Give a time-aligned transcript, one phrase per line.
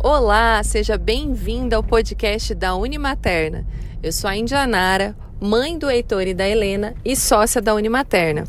[0.00, 3.66] Olá, seja bem-vinda ao podcast da Unimaterna.
[4.00, 8.44] Eu sou a Indianara, mãe do Heitor e da Helena e sócia da Unimaterna.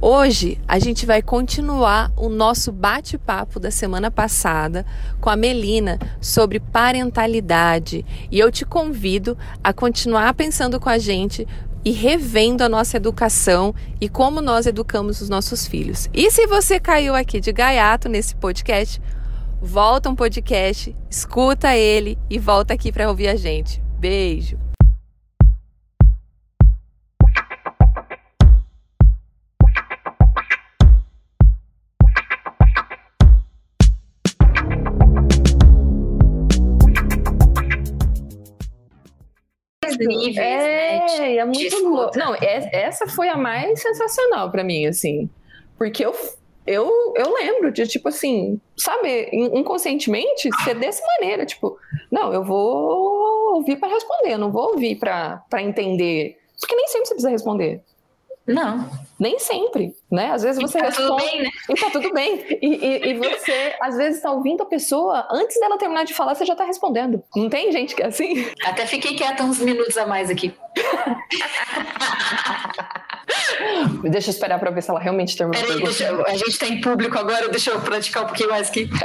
[0.00, 4.84] Hoje a gente vai continuar o nosso bate-papo da semana passada
[5.20, 11.46] com a Melina sobre parentalidade e eu te convido a continuar pensando com a gente
[11.84, 16.10] e revendo a nossa educação e como nós educamos os nossos filhos.
[16.12, 19.00] E se você caiu aqui de gaiato nesse podcast,
[19.60, 23.82] volta um podcast, escuta ele e volta aqui para ouvir a gente.
[23.98, 24.58] Beijo!
[39.98, 41.36] níveis, é, né?
[41.36, 42.18] É muito louco.
[42.18, 45.28] Não, é, essa foi a mais sensacional para mim, assim.
[45.76, 46.14] Porque eu,
[46.70, 51.76] eu, eu lembro de, tipo assim, sabe, inconscientemente ser dessa maneira, tipo,
[52.10, 56.38] não, eu vou ouvir para responder, não vou ouvir para entender.
[56.58, 57.82] Porque nem sempre você precisa responder.
[58.46, 58.88] Não.
[59.18, 60.30] Nem sempre, né?
[60.30, 61.08] Às vezes você e tá responde.
[61.08, 61.50] Tudo bem, né?
[61.68, 62.58] E tá tudo bem.
[62.62, 66.34] E, e, e você, às vezes, está ouvindo a pessoa, antes dela terminar de falar,
[66.34, 67.22] você já tá respondendo.
[67.34, 68.46] Não tem gente que é assim?
[68.64, 70.54] Até fiquei quieta uns minutos a mais aqui.
[74.10, 75.62] deixa eu esperar para ver se ela realmente terminou.
[75.62, 78.88] Peraí, deixa, a gente tá em público agora, deixa eu praticar um pouquinho mais aqui.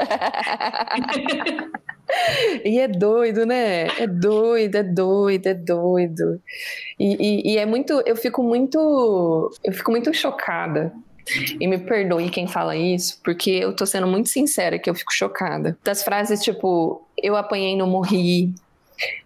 [2.64, 3.88] E é doido, né?
[4.00, 6.42] É doido, é doido, é doido.
[7.00, 10.94] E, e, e, é muito, eu fico muito, eu fico muito chocada.
[11.60, 15.12] E me perdoe quem fala isso, porque eu tô sendo muito sincera que eu fico
[15.12, 15.76] chocada.
[15.84, 18.54] Das frases tipo, eu apanhei não morri,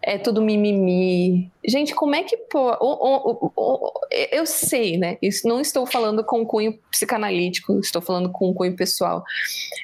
[0.01, 1.51] é tudo mimimi.
[1.65, 2.71] Gente, como é que pô,
[4.31, 5.17] eu sei, né?
[5.21, 9.23] Isso não estou falando com cunho psicanalítico, estou falando com cunho pessoal.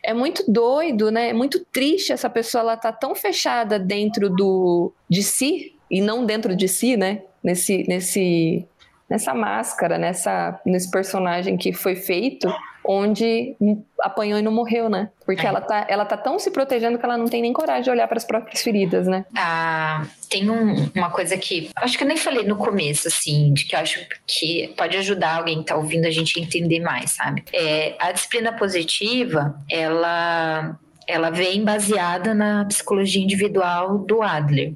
[0.03, 1.29] É muito doido, né?
[1.29, 6.25] É muito triste essa pessoa ela tá tão fechada dentro do de si e não
[6.25, 7.21] dentro de si, né?
[7.43, 8.65] Nesse nesse
[9.09, 12.47] nessa máscara, nessa nesse personagem que foi feito
[12.87, 13.55] onde
[14.01, 15.09] apanhou e não morreu, né?
[15.25, 15.49] Porque é.
[15.49, 18.07] ela, tá, ela tá tão se protegendo que ela não tem nem coragem de olhar
[18.07, 19.25] para as próprias feridas, né?
[19.35, 23.65] Ah, tem um, uma coisa que acho que eu nem falei no começo, assim, de
[23.65, 27.11] que eu acho que pode ajudar alguém que tá ouvindo a gente a entender mais,
[27.11, 27.43] sabe?
[27.51, 34.73] É, a disciplina positiva, ela, ela vem baseada na psicologia individual do Adler.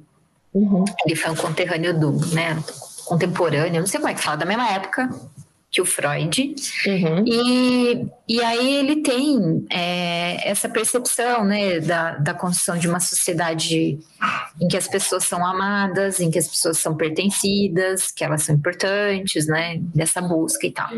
[0.53, 0.83] Uhum.
[1.05, 2.57] Ele foi um conterrâneo do, né?
[3.05, 5.09] Contemporâneo, não sei como é que fala, da mesma época
[5.71, 6.55] que o Freud.
[6.87, 7.23] Uhum.
[7.27, 13.99] E, e aí ele tem é, essa percepção né, da, da construção de uma sociedade
[14.59, 18.55] em que as pessoas são amadas, em que as pessoas são pertencidas, que elas são
[18.55, 20.89] importantes, né, dessa busca e tal.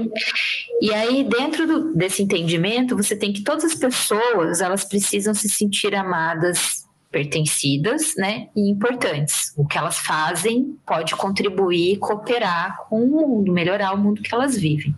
[0.82, 5.50] E aí, dentro do, desse entendimento, você tem que todas as pessoas elas precisam se
[5.50, 6.81] sentir amadas
[7.12, 9.54] pertencidas, né, e importantes.
[9.58, 14.58] O que elas fazem pode contribuir, cooperar com o mundo, melhorar o mundo que elas
[14.58, 14.96] vivem.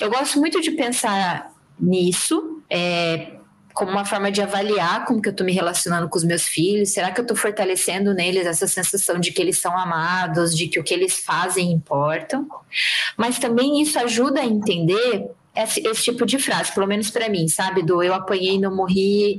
[0.00, 3.36] Eu gosto muito de pensar nisso, é,
[3.72, 6.92] como uma forma de avaliar como que eu estou me relacionando com os meus filhos.
[6.92, 10.80] Será que eu estou fortalecendo neles essa sensação de que eles são amados, de que
[10.80, 12.42] o que eles fazem importa?
[13.16, 17.46] Mas também isso ajuda a entender esse, esse tipo de frase, pelo menos para mim,
[17.48, 17.82] sabe?
[17.82, 19.36] Do eu apanhei, não morri.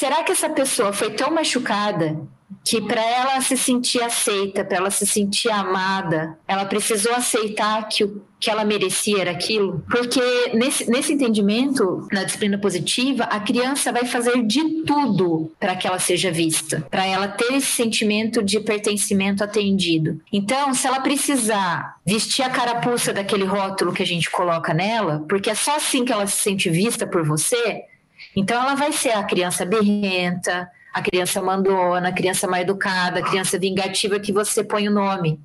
[0.00, 2.18] Será que essa pessoa foi tão machucada
[2.64, 8.04] que para ela se sentir aceita, para ela se sentir amada, ela precisou aceitar que
[8.04, 9.84] o que ela merecia era aquilo?
[9.90, 10.22] Porque
[10.54, 15.98] nesse, nesse entendimento, na disciplina positiva, a criança vai fazer de tudo para que ela
[15.98, 20.18] seja vista, para ela ter esse sentimento de pertencimento atendido.
[20.32, 25.50] Então, se ela precisar vestir a carapuça daquele rótulo que a gente coloca nela, porque
[25.50, 27.89] é só assim que ela se sente vista por você,
[28.34, 33.22] então ela vai ser a criança birrenta, a criança mandona, a criança mal educada, a
[33.22, 35.40] criança vingativa que você põe o nome.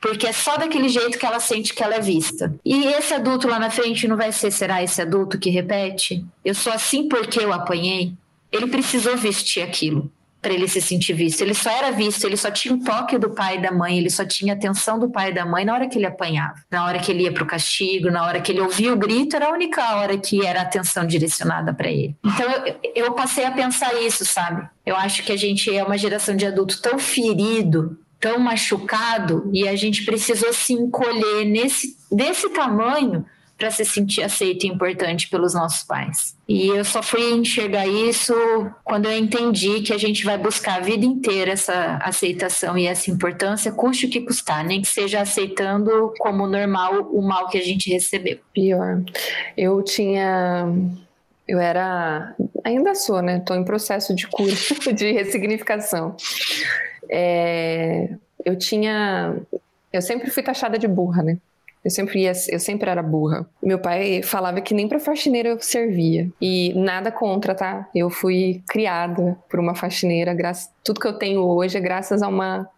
[0.00, 2.52] Porque é só daquele jeito que ela sente que ela é vista.
[2.64, 6.26] E esse adulto lá na frente não vai ser, será esse adulto que repete?
[6.44, 8.12] Eu sou assim porque eu apanhei?
[8.50, 10.10] Ele precisou vestir aquilo
[10.42, 11.40] para ele se sentir visto.
[11.40, 14.10] Ele só era visto, ele só tinha o toque do pai e da mãe, ele
[14.10, 16.84] só tinha a atenção do pai e da mãe na hora que ele apanhava, na
[16.84, 19.46] hora que ele ia para o castigo, na hora que ele ouvia o grito, era
[19.46, 22.16] a única hora que era a atenção direcionada para ele.
[22.24, 24.68] Então eu, eu passei a pensar isso, sabe?
[24.84, 29.68] Eu acho que a gente é uma geração de adulto tão ferido, tão machucado, e
[29.68, 33.24] a gente precisou se encolher nesse, desse tamanho
[33.56, 36.36] para se sentir aceito e importante pelos nossos pais.
[36.48, 38.34] E eu só fui enxergar isso
[38.84, 43.10] quando eu entendi que a gente vai buscar a vida inteira essa aceitação e essa
[43.10, 47.62] importância, custe o que custar, nem que seja aceitando como normal o mal que a
[47.62, 48.38] gente recebeu.
[48.52, 49.02] Pior.
[49.56, 50.66] Eu tinha
[51.46, 52.34] Eu era.
[52.64, 53.38] Ainda sou, né?
[53.38, 54.52] Estou em processo de cura,
[54.94, 56.16] de ressignificação.
[57.08, 58.08] É,
[58.44, 59.36] eu tinha.
[59.92, 61.38] Eu sempre fui taxada de burra, né?
[61.84, 63.46] Eu sempre ia, eu sempre era burra.
[63.62, 66.30] Meu pai falava que nem para faxineira eu servia.
[66.40, 67.88] E nada contra, tá?
[67.94, 72.28] Eu fui criada por uma faxineira, graças tudo que eu tenho hoje é graças a
[72.28, 72.68] uma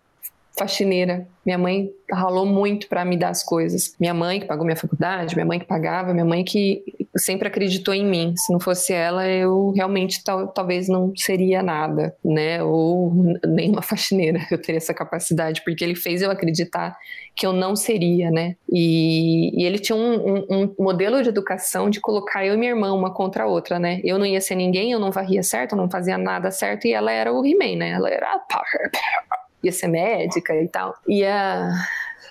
[0.56, 1.26] faxineira.
[1.44, 3.94] Minha mãe ralou muito para me dar as coisas.
[3.98, 6.82] Minha mãe que pagou minha faculdade, minha mãe que pagava, minha mãe que
[7.16, 8.34] sempre acreditou em mim.
[8.36, 12.62] Se não fosse ela, eu realmente tal, talvez não seria nada, né?
[12.62, 13.12] Ou
[13.46, 16.96] nem uma faxineira eu teria essa capacidade, porque ele fez eu acreditar
[17.36, 18.54] que eu não seria, né?
[18.70, 22.70] E, e ele tinha um, um, um, modelo de educação de colocar eu e minha
[22.70, 24.00] irmã uma contra a outra, né?
[24.04, 26.92] Eu não ia ser ninguém, eu não varria certo, eu não fazia nada certo, e
[26.92, 27.90] ela era o He-Man, né?
[27.90, 28.38] Ela era a
[29.64, 31.72] ia ser médica e tal, ia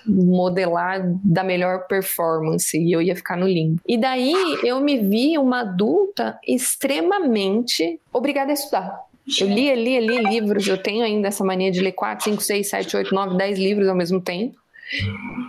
[0.06, 3.80] modelar da melhor performance e eu ia ficar no limbo.
[3.86, 9.00] E daí eu me vi uma adulta extremamente obrigada a estudar.
[9.40, 12.68] Eu lia, lia, lia livros, eu tenho ainda essa mania de ler 4, 5, 6,
[12.68, 14.58] 7, 8, 9, 10 livros ao mesmo tempo.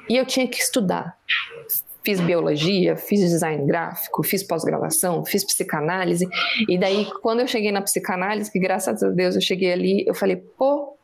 [0.10, 1.18] E eu tinha que estudar.
[2.04, 6.28] Fiz biologia, fiz design gráfico, fiz pós-graduação, fiz psicanálise.
[6.70, 10.14] E daí, quando eu cheguei na psicanálise, que graças a Deus eu cheguei ali, eu
[10.14, 10.95] falei, pô,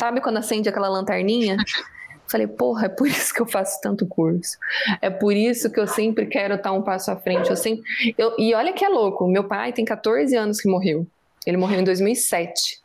[0.00, 1.58] Sabe quando acende aquela lanterninha?
[2.26, 4.56] Falei, porra, é por isso que eu faço tanto curso.
[5.02, 7.50] É por isso que eu sempre quero estar um passo à frente.
[7.50, 7.82] Eu sempre,
[8.16, 11.06] eu, e olha que é louco, meu pai tem 14 anos que morreu.
[11.46, 12.80] Ele morreu em 2007.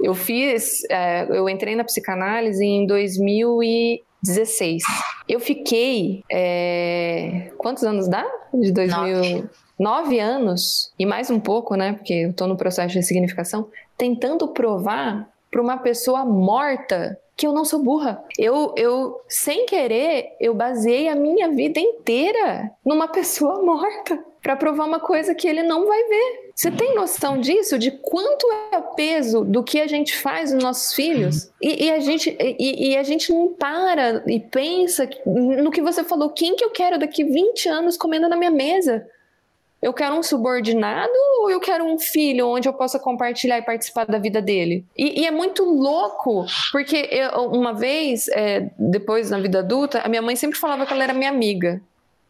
[0.00, 4.82] Eu fiz, é, eu entrei na psicanálise em 2016.
[5.28, 8.24] Eu fiquei, é, quantos anos dá?
[8.54, 8.96] De 2000...
[8.96, 9.44] Nove.
[9.78, 11.92] Nove anos, e mais um pouco, né?
[11.92, 17.52] Porque eu tô no processo de ressignificação, tentando provar para uma pessoa morta que eu
[17.52, 18.22] não sou burra.
[18.36, 24.86] Eu, eu, sem querer, eu baseei a minha vida inteira numa pessoa morta para provar
[24.86, 26.48] uma coisa que ele não vai ver.
[26.54, 27.78] Você tem noção disso?
[27.78, 31.52] De quanto é o peso do que a gente faz nos nossos filhos?
[31.62, 36.02] E, e a, gente, e, e, a gente não para e pensa no que você
[36.02, 36.30] falou.
[36.30, 39.06] Quem que eu quero daqui 20 anos comendo na minha mesa?
[39.80, 44.06] Eu quero um subordinado ou eu quero um filho onde eu possa compartilhar e participar
[44.06, 44.84] da vida dele?
[44.96, 50.08] E, e é muito louco, porque eu, uma vez, é, depois na vida adulta, a
[50.08, 51.80] minha mãe sempre falava que ela era minha amiga.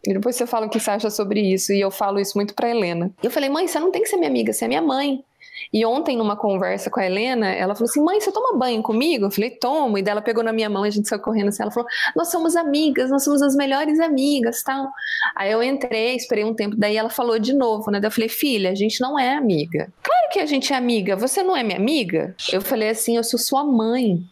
[0.05, 2.53] E depois você fala o que você acha sobre isso, e eu falo isso muito
[2.53, 3.11] pra Helena.
[3.21, 5.23] Eu falei, mãe, você não tem que ser minha amiga, você é minha mãe.
[5.71, 9.25] E ontem, numa conversa com a Helena, ela falou assim: mãe, você toma banho comigo?
[9.25, 9.97] Eu falei, tomo.
[9.97, 11.61] E dela pegou na minha mão e a gente saiu correndo assim.
[11.61, 14.89] Ela falou: nós somos amigas, nós somos as melhores amigas, tal.
[15.35, 17.99] Aí eu entrei, esperei um tempo, daí ela falou de novo, né?
[17.99, 19.91] Daí eu falei: filha, a gente não é amiga.
[20.01, 22.35] Claro que a gente é amiga, você não é minha amiga?
[22.51, 24.23] Eu falei assim: eu sou sua mãe.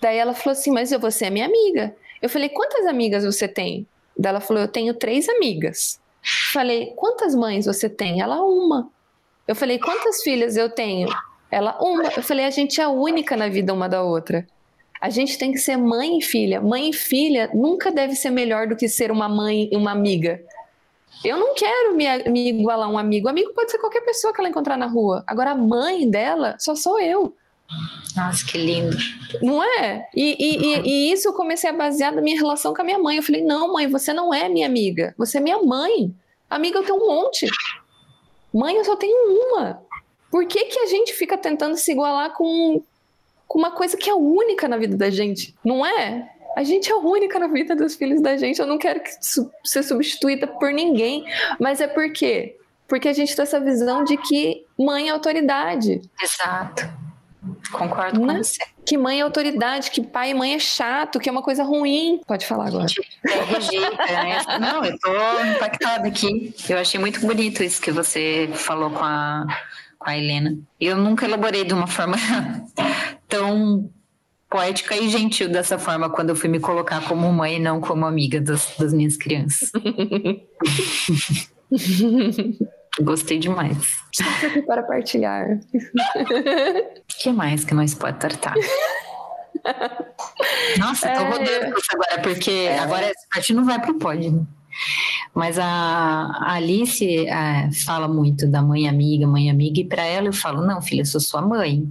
[0.00, 1.94] Daí ela falou assim: mas você é minha amiga.
[2.20, 3.86] Eu falei: quantas amigas você tem?
[4.16, 6.00] Daí ela falou: eu tenho três amigas.
[6.52, 8.20] Falei: quantas mães você tem?
[8.20, 8.90] Ela, uma.
[9.46, 11.08] Eu falei, quantas filhas eu tenho?
[11.50, 12.04] Ela, uma.
[12.04, 14.46] Eu falei, a gente é única na vida uma da outra.
[15.00, 16.60] A gente tem que ser mãe e filha.
[16.60, 20.40] Mãe e filha nunca deve ser melhor do que ser uma mãe e uma amiga.
[21.24, 23.26] Eu não quero me, me igualar a um amigo.
[23.26, 25.24] O amigo pode ser qualquer pessoa que ela encontrar na rua.
[25.26, 27.34] Agora, a mãe dela só sou eu.
[28.16, 28.96] Nossa, que lindo.
[29.42, 30.08] Não é?
[30.14, 33.16] E, e, e, isso eu comecei a basear na minha relação com a minha mãe.
[33.16, 35.14] Eu falei, não, mãe, você não é minha amiga.
[35.16, 36.14] Você é minha mãe.
[36.48, 37.46] Amiga eu tenho um monte.
[38.52, 39.82] Mãe, eu só tenho uma.
[40.30, 42.82] Por que, que a gente fica tentando se igualar com,
[43.46, 45.54] com uma coisa que é única na vida da gente?
[45.64, 46.30] Não é?
[46.56, 48.60] A gente é única na vida dos filhos da gente.
[48.60, 49.10] Eu não quero que
[49.64, 51.24] ser substituída por ninguém.
[51.58, 52.56] Mas é por quê?
[52.88, 56.00] Porque a gente tem essa visão de que mãe é autoridade.
[56.20, 56.82] Exato.
[57.72, 58.38] Concordo com né?
[58.38, 58.62] você.
[58.84, 62.20] Que mãe é autoridade, que pai e mãe é chato, que é uma coisa ruim.
[62.26, 62.86] Pode falar agora.
[63.26, 64.58] É, rejeita, né?
[64.58, 65.10] Não, eu tô
[65.44, 66.54] impactada aqui.
[66.68, 69.46] Eu achei muito bonito isso que você falou com a,
[69.98, 70.58] com a Helena.
[70.80, 72.16] Eu nunca elaborei de uma forma
[73.28, 73.88] tão
[74.50, 78.04] poética e gentil dessa forma quando eu fui me colocar como mãe e não como
[78.04, 79.70] amiga das, das minhas crianças.
[83.02, 83.98] Gostei demais.
[84.44, 85.58] Aqui para partilhar.
[85.74, 88.54] O que mais que nós pode tratar?
[90.78, 91.30] Nossa, tô é...
[91.30, 92.78] rodando isso agora, porque é...
[92.78, 94.32] agora essa parte não vai pro pódio.
[94.32, 94.46] Né?
[95.34, 100.28] Mas a, a Alice é, fala muito da mãe amiga, mãe amiga, e para ela
[100.28, 101.88] eu falo: não, filha, eu sou sua mãe.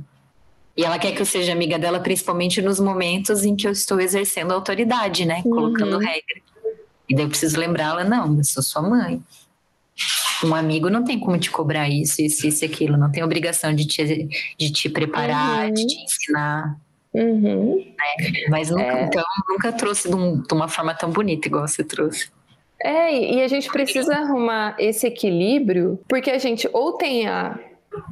[0.76, 4.00] E ela quer que eu seja amiga dela, principalmente nos momentos em que eu estou
[4.00, 5.42] exercendo autoridade, né?
[5.44, 6.00] Colocando uhum.
[6.00, 6.42] regra.
[7.08, 9.22] E daí eu preciso lembrá-la: não, eu sou sua mãe.
[10.44, 12.98] Um amigo não tem como te cobrar isso, isso, isso e aquilo.
[12.98, 15.74] Não tem obrigação de te, de te preparar, uhum.
[15.74, 16.78] de te ensinar.
[17.14, 17.76] Uhum.
[17.78, 18.32] Né?
[18.50, 19.04] Mas nunca, é...
[19.04, 22.32] então, nunca trouxe de, um, de, uma forma tão bonita igual você trouxe.
[22.82, 27.60] É, e a gente precisa arrumar esse equilíbrio, porque a gente ou tem a,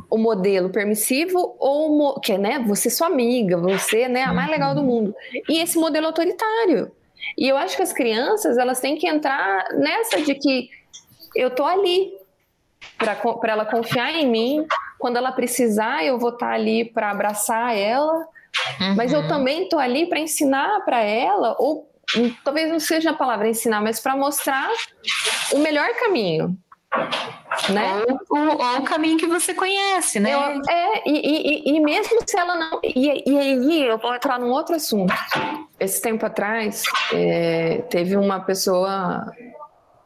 [0.09, 4.49] o modelo permissivo ou que é, né, você é sua amiga, você né, a mais
[4.49, 5.15] legal do mundo.
[5.47, 6.91] E esse modelo autoritário.
[7.37, 10.69] E eu acho que as crianças, elas têm que entrar nessa de que
[11.37, 12.13] eu tô ali
[12.97, 14.67] para ela confiar em mim,
[14.99, 18.13] quando ela precisar, eu vou estar tá ali para abraçar ela,
[18.81, 18.95] uhum.
[18.95, 21.89] mas eu também estou ali para ensinar para ela ou
[22.43, 24.69] talvez não seja a palavra ensinar, mas para mostrar
[25.53, 26.57] o melhor caminho
[27.69, 28.03] né?
[28.07, 30.33] Ou, ou, ou, o caminho que você conhece, né?
[30.33, 30.39] Eu,
[30.69, 32.79] é, e, e, e, mesmo se ela não.
[32.83, 35.13] E, e aí eu vou entrar num outro assunto.
[35.79, 39.31] Esse tempo atrás, é, teve uma pessoa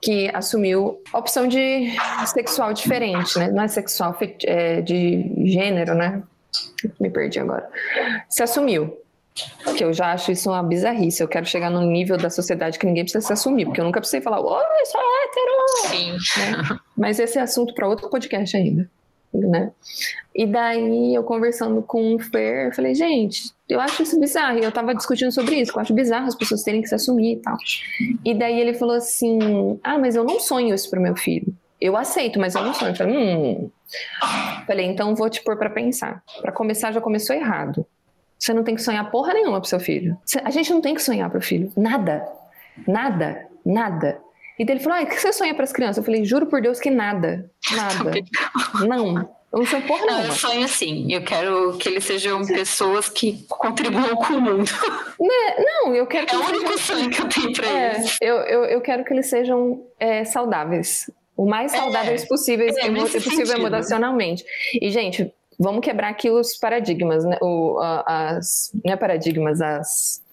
[0.01, 1.91] que assumiu opção de
[2.25, 3.49] sexual diferente, né?
[3.51, 6.23] Não é sexual, é de gênero, né?
[6.99, 7.69] Me perdi agora.
[8.27, 8.97] Se assumiu.
[9.77, 11.23] Que eu já acho isso uma bizarrice.
[11.23, 13.99] Eu quero chegar no nível da sociedade que ninguém precisa se assumir, porque eu nunca
[13.99, 15.87] precisei falar, oi, sou hétero!
[15.87, 16.11] Sim.
[16.39, 16.79] Né?
[16.97, 18.89] Mas esse é assunto para outro podcast ainda.
[19.33, 19.71] Né?
[20.35, 24.59] E daí eu conversando com o Fer, eu falei, gente, eu acho isso bizarro.
[24.59, 27.33] E eu tava discutindo sobre isso, eu acho bizarro as pessoas terem que se assumir
[27.33, 27.57] e tal.
[28.25, 31.53] E daí ele falou assim: Ah, mas eu não sonho isso pro meu filho.
[31.79, 32.91] Eu aceito, mas eu não sonho.
[32.91, 33.71] Eu falei, hum.
[34.67, 36.23] Falei, então vou te pôr para pensar.
[36.39, 37.85] Para começar, já começou errado.
[38.37, 40.17] Você não tem que sonhar porra nenhuma pro seu filho.
[40.43, 41.71] A gente não tem que sonhar pro filho.
[41.75, 42.27] Nada.
[42.87, 43.47] Nada.
[43.65, 44.19] Nada.
[44.61, 45.97] E daí ele falou: ah, o que você sonha para as crianças?
[45.97, 47.49] Eu falei: juro por Deus que nada.
[47.71, 48.11] Nada.
[48.87, 49.17] não.
[49.51, 50.27] Eu não sonho porra nenhuma.
[50.27, 51.11] eu sonho assim.
[51.11, 54.69] Eu quero que eles sejam pessoas que contribuam com o mundo.
[55.19, 55.65] Né?
[55.65, 56.97] Não, eu quero que É o único sejam...
[56.97, 58.17] sonho que eu tenho para é, eles.
[58.21, 61.09] Eu, eu, eu quero que eles sejam é, saudáveis.
[61.35, 61.77] O mais é.
[61.77, 64.43] saudáveis é, possíveis, é, possível emocionalmente.
[64.79, 67.37] E, gente, vamos quebrar aqui os paradigmas, né?
[67.41, 70.23] O, as, não é paradigmas, as.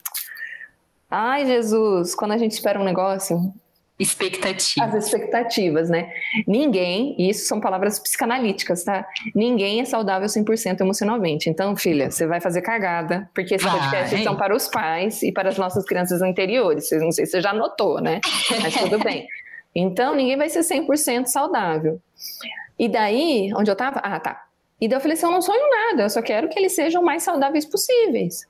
[1.10, 3.52] Ai, Jesus, quando a gente espera um negócio.
[3.98, 4.94] Expectativas.
[4.94, 6.12] As expectativas, né?
[6.46, 9.04] Ninguém, e isso são palavras psicanalíticas, tá?
[9.34, 11.50] Ninguém é saudável 100% emocionalmente.
[11.50, 13.78] Então, filha, você vai fazer cagada, porque esse vai.
[13.78, 16.88] podcast são para os pais e para as nossas crianças anteriores.
[16.92, 18.20] Não sei se você já notou, né?
[18.62, 19.26] Mas tudo bem.
[19.74, 22.00] Então, ninguém vai ser 100% saudável.
[22.78, 23.98] E daí, onde eu tava?
[23.98, 24.44] Ah, tá.
[24.80, 27.02] E daí eu falei assim: eu não sonho nada, eu só quero que eles sejam
[27.02, 28.46] mais saudáveis possíveis.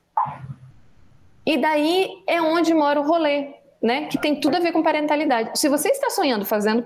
[1.45, 4.07] E daí é onde mora o rolê, né?
[4.07, 5.59] Que tem tudo a ver com parentalidade.
[5.59, 6.85] Se você está sonhando fazendo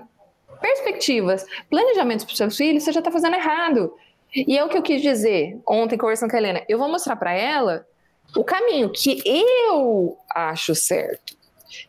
[0.60, 3.94] perspectivas, planejamentos para os seus filhos, você já está fazendo errado.
[4.34, 6.62] E é o que eu quis dizer ontem conversando com a Helena.
[6.68, 7.86] Eu vou mostrar para ela
[8.36, 11.36] o caminho que eu acho certo,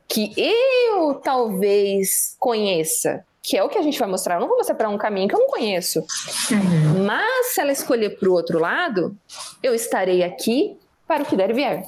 [0.08, 4.36] que eu talvez conheça que é o que a gente vai mostrar.
[4.36, 6.00] Eu não vou mostrar para um caminho que eu não conheço.
[6.00, 7.06] Uhum.
[7.06, 9.16] Mas se ela escolher para o outro lado,
[9.62, 11.84] eu estarei aqui para o que der e vier.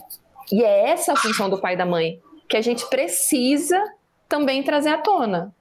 [0.51, 3.81] E é essa a função do pai e da mãe que a gente precisa
[4.27, 5.53] também trazer à tona.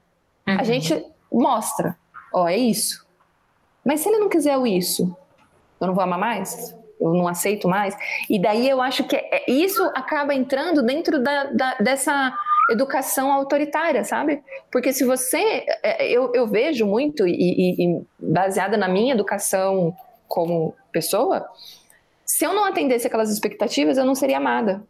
[0.46, 0.58] Uhum.
[0.58, 1.96] A gente mostra,
[2.32, 3.06] ó, é isso.
[3.84, 5.16] Mas se ele não quiser o isso,
[5.80, 6.74] eu não vou amar mais?
[7.00, 7.96] Eu não aceito mais?
[8.28, 12.36] E daí eu acho que é, isso acaba entrando dentro da, da, dessa
[12.70, 14.42] educação autoritária, sabe?
[14.72, 15.64] Porque se você.
[15.82, 19.94] É, eu, eu vejo muito, e, e, baseada na minha educação
[20.26, 21.46] como pessoa,
[22.24, 24.82] se eu não atendesse aquelas expectativas, eu não seria amada.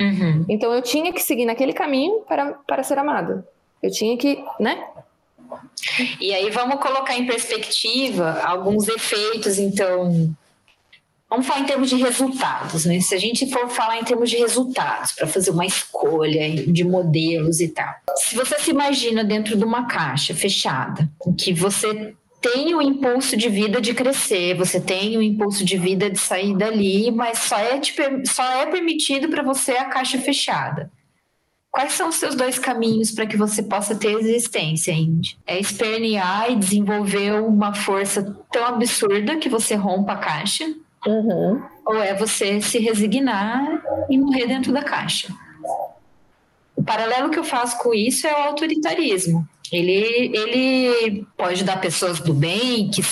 [0.00, 0.46] Uhum.
[0.48, 3.46] Então eu tinha que seguir naquele caminho para, para ser amada.
[3.82, 4.82] Eu tinha que, né?
[6.20, 10.34] E aí vamos colocar em perspectiva alguns efeitos, então,
[11.30, 12.98] Vamos falar em termos de resultados, né?
[12.98, 17.60] Se a gente for falar em termos de resultados, para fazer uma escolha de modelos
[17.60, 17.94] e tal.
[18.16, 23.36] Se você se imagina dentro de uma caixa fechada, em que você tem o impulso
[23.36, 27.58] de vida de crescer, você tem o impulso de vida de sair dali, mas só
[27.58, 27.92] é, te,
[28.26, 30.90] só é permitido para você a caixa fechada.
[31.70, 35.38] Quais são os seus dois caminhos para que você possa ter existência, Indy?
[35.46, 40.64] É espernear e desenvolver uma força tão absurda que você rompa a caixa,
[41.06, 41.62] Uhum.
[41.86, 45.28] Ou é você se resignar e morrer dentro da caixa.
[46.76, 49.48] O paralelo que eu faço com isso é o autoritarismo.
[49.72, 53.02] Ele, ele pode dar pessoas do bem, que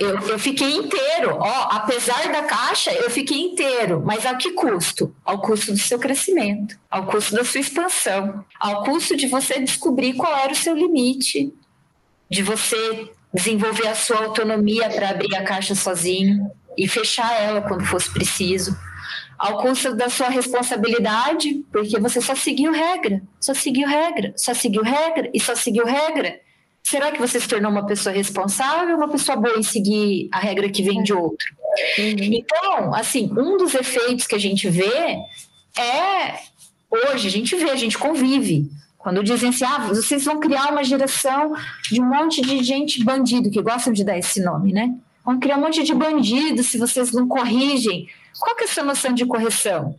[0.00, 5.14] eu, eu fiquei inteiro, ó, apesar da caixa, eu fiquei inteiro, mas a que custo?
[5.22, 10.14] Ao custo do seu crescimento, ao custo da sua expansão, ao custo de você descobrir
[10.14, 11.52] qual era o seu limite,
[12.30, 17.84] de você desenvolver a sua autonomia para abrir a caixa sozinho, e fechar ela quando
[17.84, 18.78] fosse preciso,
[19.38, 24.82] ao custo da sua responsabilidade, porque você só seguiu regra, só seguiu regra, só seguiu
[24.82, 26.40] regra e só seguiu regra.
[26.82, 30.38] Será que você se tornou uma pessoa responsável ou uma pessoa boa em seguir a
[30.38, 31.46] regra que vem de outro?
[31.98, 32.16] Uhum.
[32.18, 35.18] Então, assim, um dos efeitos que a gente vê
[35.76, 36.38] é
[36.90, 40.82] hoje a gente vê, a gente convive Quando dizem assim, ah, vocês vão criar uma
[40.82, 41.52] geração
[41.90, 44.94] de um monte de gente bandido, que gostam de dar esse nome, né?
[45.28, 48.08] Vão criar um monte de bandido se vocês não corrigem.
[48.40, 49.94] Qual que é a sua noção de correção?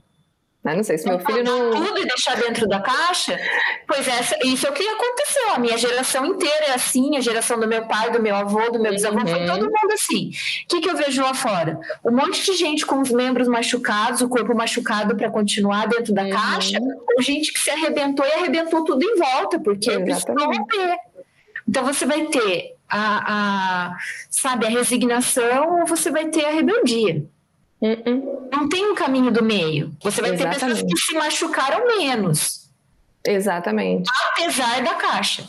[0.66, 1.70] Eu não sei se meu filho não.
[1.70, 3.40] Tudo e deixar dentro da caixa?
[3.88, 5.54] Pois é, isso é o que aconteceu.
[5.54, 8.80] A minha geração inteira é assim, a geração do meu pai, do meu avô, do
[8.80, 9.28] meu bisavô, uhum.
[9.28, 10.32] foi todo mundo assim.
[10.64, 11.80] O que, que eu vejo lá fora?
[12.04, 16.24] Um monte de gente com os membros machucados, o corpo machucado para continuar dentro da
[16.24, 16.32] uhum.
[16.32, 16.80] caixa,
[17.16, 20.98] ou gente que se arrebentou e arrebentou tudo em volta, porque precisou romper.
[21.68, 23.98] Então você vai ter a, a,
[24.30, 27.26] sabe, a resignação ou você vai ter a rebeldia.
[27.82, 28.50] Uh-uh.
[28.52, 29.96] Não tem um caminho do meio.
[30.04, 30.60] Você vai Exatamente.
[30.60, 32.70] ter pessoas que se machucaram menos.
[33.26, 34.10] Exatamente.
[34.32, 35.48] Apesar da caixa.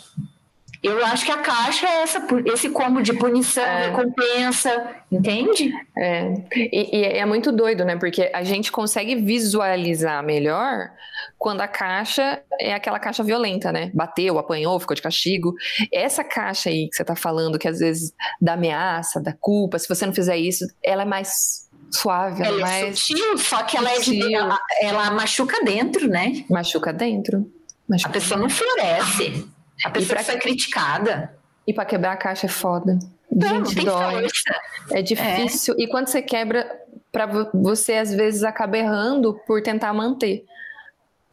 [0.83, 3.89] Eu acho que a caixa é essa, esse combo de punição, é.
[3.89, 5.73] recompensa, entende?
[5.97, 6.33] É.
[6.57, 7.97] E, e, é muito doido, né?
[7.97, 10.91] Porque a gente consegue visualizar melhor
[11.39, 13.91] quando a caixa é aquela caixa violenta, né?
[13.93, 15.55] Bateu, apanhou, ficou de castigo.
[15.93, 19.87] Essa caixa aí que você tá falando, que às vezes da ameaça, da culpa, se
[19.87, 23.77] você não fizer isso, ela é mais suave, ela é mais é sutil, só que
[23.77, 26.43] ela, é de, ela, ela, machuca dentro, né?
[26.49, 27.51] Machuca dentro.
[27.87, 28.57] Machuca a pessoa dentro.
[28.65, 29.60] não floresce.
[29.85, 31.35] A pessoa pra, foi criticada.
[31.67, 32.99] E para quebrar a caixa é foda.
[33.31, 34.23] Não, Gente, dói.
[34.23, 34.61] Força.
[34.91, 35.75] É difícil.
[35.79, 35.83] É.
[35.83, 36.69] E quando você quebra,
[37.13, 40.45] para você às vezes acaba errando por tentar manter.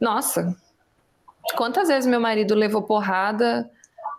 [0.00, 0.56] Nossa,
[1.56, 3.68] quantas vezes meu marido levou porrada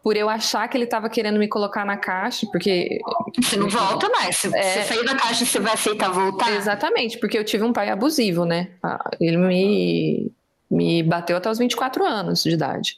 [0.03, 2.99] por eu achar que ele estava querendo me colocar na caixa, porque.
[3.37, 4.37] Você não volta mais.
[4.37, 4.83] Se é...
[4.83, 6.51] você sair da caixa, você vai aceitar voltar?
[6.51, 8.71] Exatamente, porque eu tive um pai abusivo, né?
[8.81, 10.31] Ah, ele me,
[10.69, 12.97] me bateu até os 24 anos de idade.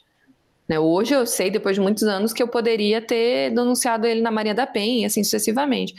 [0.72, 0.78] Né?
[0.78, 4.54] Hoje eu sei, depois de muitos anos, que eu poderia ter denunciado ele na Maria
[4.54, 5.94] da Penha, assim sucessivamente.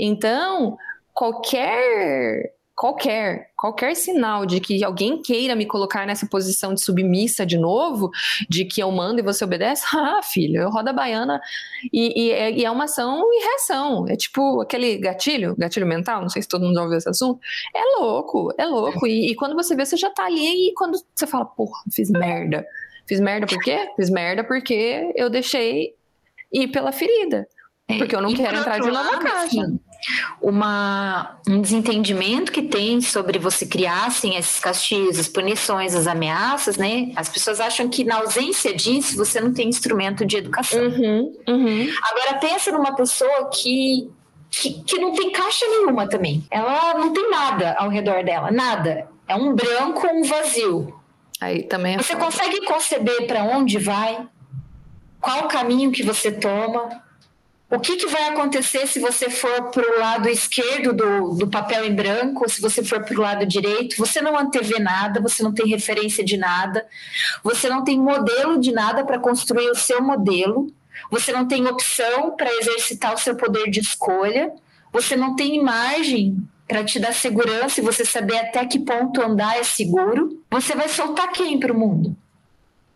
[0.00, 0.78] Então,
[1.12, 7.56] qualquer qualquer qualquer sinal de que alguém queira me colocar nessa posição de submissa de
[7.56, 8.10] novo,
[8.48, 11.40] de que eu mando e você obedece, ah, filho, eu rodo a baiana
[11.92, 14.06] e, e, é, e, é uma ação e reação.
[14.08, 17.38] É tipo aquele gatilho, gatilho mental, não sei se todo mundo já ouviu esse assunto.
[17.74, 19.06] É louco, é louco.
[19.06, 22.10] E, e quando você vê, você já tá ali e quando você fala, porra, fiz
[22.10, 22.66] merda.
[23.06, 23.88] Fiz merda por quê?
[23.96, 25.94] Fiz merda porque eu deixei
[26.52, 27.46] ir pela ferida.
[27.86, 29.60] É, porque eu não quero entrar de novo na caixa.
[29.60, 29.78] Assim,
[30.40, 36.76] uma, um desentendimento que tem sobre você criar assim, esses castigos, as punições, as ameaças,
[36.76, 37.12] né?
[37.16, 40.82] As pessoas acham que na ausência disso você não tem instrumento de educação.
[40.82, 41.88] Uhum, uhum.
[42.10, 44.10] Agora pensa numa pessoa que,
[44.50, 46.44] que, que não tem caixa nenhuma também.
[46.50, 49.08] Ela não tem nada ao redor dela, nada.
[49.26, 51.03] É um branco, um vazio.
[51.40, 52.24] Aí também é você foda.
[52.24, 54.26] consegue conceber para onde vai?
[55.20, 57.02] Qual o caminho que você toma?
[57.70, 61.84] O que, que vai acontecer se você for para o lado esquerdo do, do papel
[61.84, 63.96] em branco, se você for para o lado direito?
[63.96, 66.86] Você não antevê nada, você não tem referência de nada,
[67.42, 70.72] você não tem modelo de nada para construir o seu modelo,
[71.10, 74.52] você não tem opção para exercitar o seu poder de escolha,
[74.92, 79.56] você não tem margem para te dar segurança e você saber até que ponto andar
[79.56, 82.16] é seguro, você vai soltar quem para o mundo?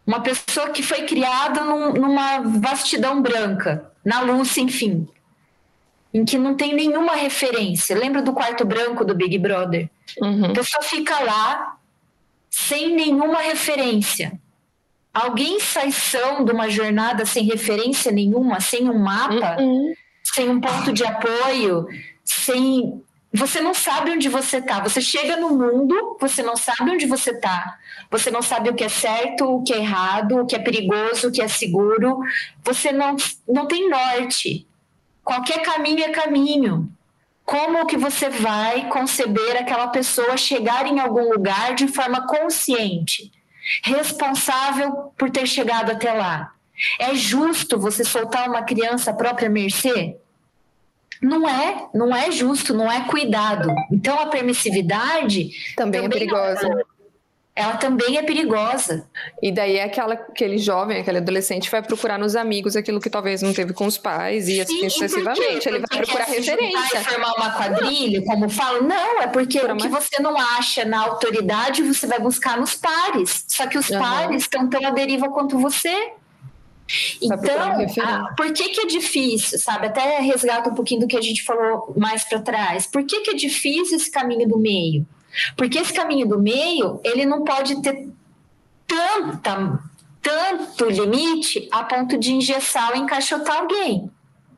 [0.04, 5.06] Uma pessoa que foi criada num, numa vastidão branca, na luz sem fim,
[6.12, 7.96] em que não tem nenhuma referência.
[7.96, 9.88] Lembra do quarto branco do Big Brother?
[10.20, 10.46] Uhum.
[10.46, 11.76] A pessoa fica lá
[12.50, 14.32] sem nenhuma referência.
[15.14, 19.92] Alguém sai são de uma jornada sem referência nenhuma, sem um mapa, uhum.
[20.24, 21.86] sem um ponto de apoio,
[22.24, 24.80] sem você não sabe onde você está.
[24.80, 27.78] Você chega no mundo, você não sabe onde você está.
[28.10, 31.28] Você não sabe o que é certo, o que é errado, o que é perigoso,
[31.28, 32.20] o que é seguro.
[32.64, 34.66] Você não, não tem norte.
[35.22, 36.90] Qualquer caminho é caminho.
[37.44, 43.32] Como que você vai conceber aquela pessoa chegar em algum lugar de forma consciente,
[43.82, 46.52] responsável por ter chegado até lá?
[46.98, 50.16] É justo você soltar uma criança à própria mercê?
[51.22, 53.68] Não é, não é justo, não é cuidado.
[53.92, 56.84] Então a permissividade também, é também é perigosa.
[57.58, 59.04] Ela, também é perigosa.
[59.42, 63.42] E daí é aquela, aquele jovem, aquele adolescente vai procurar nos amigos aquilo que talvez
[63.42, 65.68] não teve com os pais e assim sucessivamente.
[65.68, 67.00] Ele vai procurar referência.
[67.02, 68.84] formar uma quadrilha, como falam?
[68.84, 72.76] Não, é porque Por o que você não acha na autoridade, você vai buscar nos
[72.76, 73.44] pares.
[73.48, 73.98] Só que os uhum.
[73.98, 76.12] pares estão tão à deriva quanto você.
[77.20, 79.86] Então, ah, por que, que é difícil, sabe?
[79.86, 82.86] Até resgata um pouquinho do que a gente falou mais para trás.
[82.86, 85.06] Por que, que é difícil esse caminho do meio?
[85.56, 88.08] Porque esse caminho do meio, ele não pode ter
[88.86, 89.80] tanta,
[90.22, 94.10] tanto limite a ponto de engessar ou encaixotar alguém.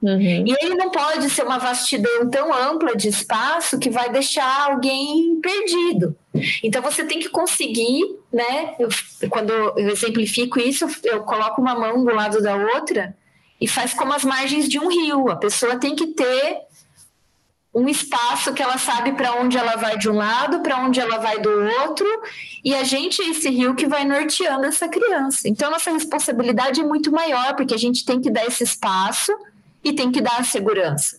[0.02, 0.46] Uhum.
[0.46, 5.38] E ele não pode ser uma vastidão tão ampla de espaço que vai deixar alguém
[5.40, 6.16] perdido.
[6.62, 8.74] Então você tem que conseguir, né?
[8.78, 8.88] Eu,
[9.28, 13.14] quando eu exemplifico isso, eu coloco uma mão do lado da outra
[13.60, 15.30] e faz como as margens de um rio.
[15.30, 16.62] A pessoa tem que ter
[17.74, 21.18] um espaço que ela sabe para onde ela vai de um lado, para onde ela
[21.18, 21.50] vai do
[21.82, 22.06] outro,
[22.64, 25.48] e a gente é esse rio que vai norteando essa criança.
[25.48, 29.32] Então, nossa responsabilidade é muito maior, porque a gente tem que dar esse espaço
[29.82, 31.18] e tem que dar a segurança.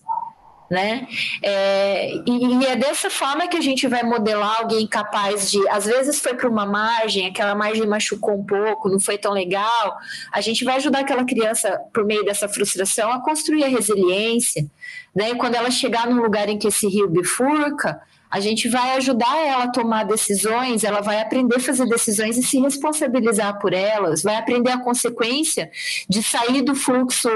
[0.69, 1.05] Né?
[1.43, 5.83] É, e, e, é dessa forma que a gente vai modelar alguém capaz de, às
[5.83, 9.97] vezes foi para uma margem, aquela margem machucou um pouco, não foi tão legal.
[10.31, 14.65] A gente vai ajudar aquela criança por meio dessa frustração a construir a resiliência,
[15.13, 15.35] né?
[15.35, 19.65] Quando ela chegar num lugar em que esse rio bifurca, a gente vai ajudar ela
[19.65, 24.37] a tomar decisões, ela vai aprender a fazer decisões e se responsabilizar por elas, vai
[24.37, 25.69] aprender a consequência
[26.07, 27.29] de sair do fluxo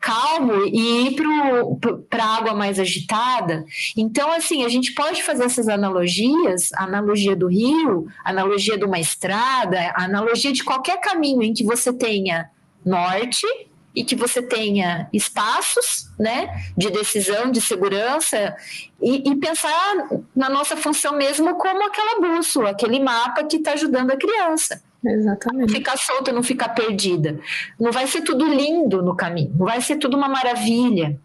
[0.00, 1.16] calmo e ir
[2.08, 3.64] para a água mais agitada.
[3.96, 9.92] Então, assim, a gente pode fazer essas analogias, analogia do rio, analogia de uma estrada,
[9.96, 12.48] analogia de qualquer caminho em que você tenha
[12.84, 13.46] norte
[13.96, 18.54] e que você tenha espaços né, de decisão, de segurança,
[19.00, 24.10] e, e pensar na nossa função mesmo como aquela bússola, aquele mapa que está ajudando
[24.10, 24.82] a criança.
[25.12, 25.68] Exatamente.
[25.68, 27.38] Não ficar solta, não ficar perdida.
[27.78, 31.20] Não vai ser tudo lindo no caminho, não vai ser tudo uma maravilha.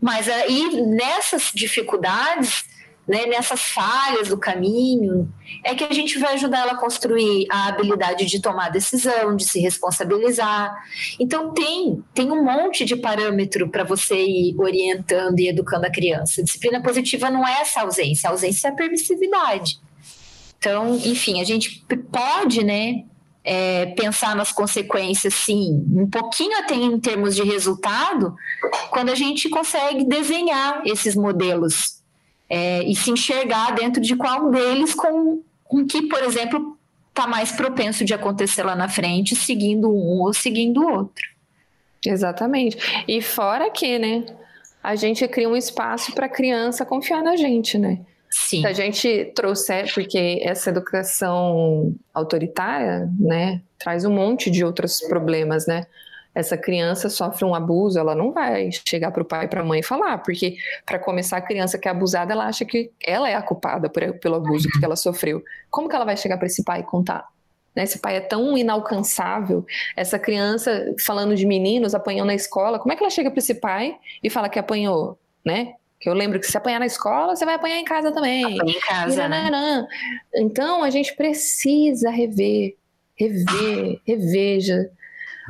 [0.00, 2.64] Mas aí, nessas dificuldades,
[3.08, 5.32] né, nessas falhas do caminho,
[5.64, 9.44] é que a gente vai ajudar ela a construir a habilidade de tomar decisão, de
[9.44, 10.76] se responsabilizar.
[11.18, 16.42] Então tem tem um monte de parâmetro para você ir orientando e educando a criança.
[16.42, 19.80] Disciplina positiva não é essa ausência, a ausência é a permissividade.
[20.58, 23.04] Então, enfim, a gente pode, né,
[23.50, 28.36] é, pensar nas consequências, sim, um pouquinho até em termos de resultado,
[28.90, 32.02] quando a gente consegue desenhar esses modelos
[32.50, 36.76] é, e se enxergar dentro de qual deles com, com que, por exemplo,
[37.08, 41.24] está mais propenso de acontecer lá na frente, seguindo um ou seguindo o outro.
[42.04, 42.76] Exatamente.
[43.08, 44.26] E fora que, né,
[44.82, 48.00] a gente cria um espaço para a criança confiar na gente, né?
[48.30, 48.60] Sim.
[48.60, 55.66] Se a gente trouxer, porque essa educação autoritária, né, traz um monte de outros problemas,
[55.66, 55.86] né?
[56.38, 59.64] essa criança sofre um abuso, ela não vai chegar para o pai e para a
[59.64, 63.34] mãe falar, porque para começar a criança que é abusada, ela acha que ela é
[63.34, 65.42] a culpada por, pelo abuso que ela sofreu.
[65.68, 67.26] Como que ela vai chegar para esse pai e contar?
[67.74, 67.82] Né?
[67.82, 69.66] Esse pai é tão inalcançável.
[69.96, 73.54] Essa criança falando de meninos apanhando na escola, como é que ela chega para esse
[73.54, 75.74] pai e fala que apanhou, né?
[76.00, 78.44] Que eu lembro que se apanhar na escola, você vai apanhar em casa também.
[78.44, 79.86] Apanha em casa, né?
[80.34, 82.76] Então a gente precisa rever,
[83.16, 84.90] rever, reveja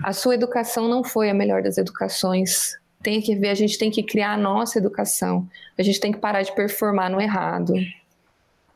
[0.02, 2.78] a sua educação não foi a melhor das educações.
[3.02, 5.48] Tem que ver, a gente tem que criar a nossa educação.
[5.78, 7.74] A gente tem que parar de performar no errado.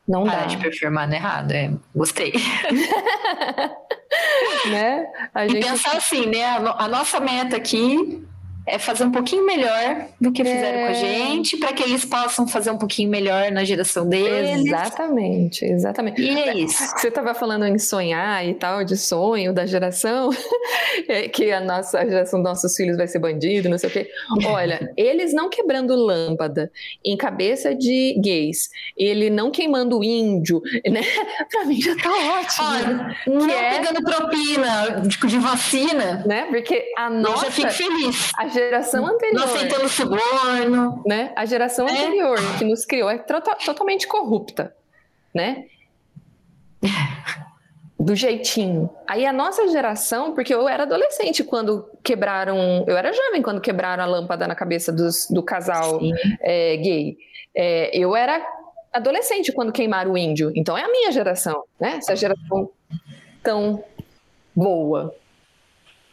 [0.07, 0.47] Não parar dá.
[0.47, 1.71] de performar no errado, é.
[1.95, 2.33] Gostei.
[4.69, 5.05] né?
[5.33, 5.59] A gente...
[5.59, 6.45] E pensar assim, né?
[6.45, 8.25] A nossa meta aqui
[8.65, 10.81] é fazer um pouquinho melhor do que fizeram é...
[10.81, 10.95] com a é.
[10.95, 14.65] gente, para que eles possam fazer um pouquinho melhor na geração deles.
[14.65, 16.21] Exatamente, exatamente.
[16.21, 16.83] E é isso.
[16.97, 20.29] Você estava falando em sonhar e tal, de sonho da geração,
[21.07, 23.93] é que a nossa a geração dos nossos filhos vai ser bandido, não sei o
[23.93, 24.09] quê.
[24.45, 26.71] Olha, eles não quebrando lâmpada
[27.03, 31.01] em cabeça de gays, ele não queimando índio, né?
[31.51, 32.67] Para mim já tá ótimo.
[32.67, 33.77] Olha, não é...
[33.79, 36.45] pegando propina de, de, vacina, né?
[36.49, 37.45] Porque a nossa.
[37.47, 38.31] Eu já fico feliz.
[38.37, 39.39] A geração anterior.
[39.39, 41.03] Não aceitando suborno.
[41.05, 41.31] Né?
[41.35, 41.91] A geração é.
[41.91, 44.75] anterior que nos criou é totalmente corrupta,
[45.33, 45.65] né?
[47.99, 48.89] Do jeitinho.
[49.07, 52.83] Aí a nossa geração, porque eu era adolescente quando quebraram.
[52.85, 56.01] Eu era jovem quando quebraram a lâmpada na cabeça dos, do casal
[56.41, 57.17] é, gay.
[57.55, 58.45] É, eu era
[58.91, 60.51] adolescente quando queimaram o índio.
[60.53, 61.95] Então é a minha geração, né?
[61.97, 62.69] Essa geração
[63.41, 63.83] tão
[64.55, 65.15] boa.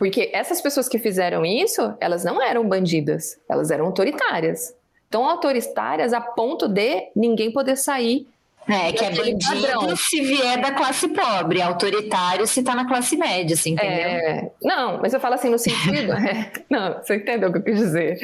[0.01, 4.75] Porque essas pessoas que fizeram isso, elas não eram bandidas, elas eram autoritárias.
[5.07, 8.27] Então, autoritárias a ponto de ninguém poder sair.
[8.67, 9.95] É, que é bandido padrão.
[9.97, 14.09] se vier da classe pobre, autoritário se tá na classe média, assim, entendeu?
[14.09, 16.13] É, não, mas eu falo assim no sentido.
[16.17, 18.19] é, não, você entendeu o que eu quis dizer.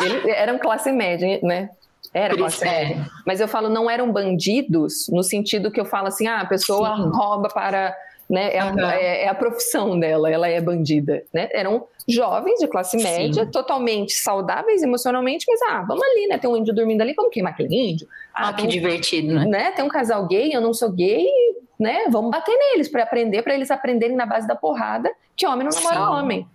[0.00, 1.68] Eles eram classe média, né?
[2.14, 2.70] Era classe é.
[2.70, 3.06] média.
[3.26, 6.96] Mas eu falo, não eram bandidos, no sentido que eu falo assim, ah, a pessoa
[6.96, 7.10] Sim.
[7.12, 7.94] rouba para
[8.28, 8.54] né?
[8.54, 8.84] É, uhum.
[8.84, 11.48] a, é, é, a profissão dela, ela é bandida, né?
[11.52, 13.50] Eram jovens de classe média, Sim.
[13.50, 16.38] totalmente saudáveis emocionalmente, mas ah, vamos ali, né?
[16.38, 18.08] Tem um índio dormindo ali, vamos queimar aquele índio.
[18.34, 19.44] Ah, ah que divertido, né?
[19.44, 19.70] né?
[19.72, 21.26] Tem um casal gay, eu não sou gay,
[21.78, 22.04] né?
[22.10, 25.72] Vamos bater neles para aprender, para eles aprenderem na base da porrada que homem não
[25.72, 26.18] namora Sim.
[26.18, 26.48] homem.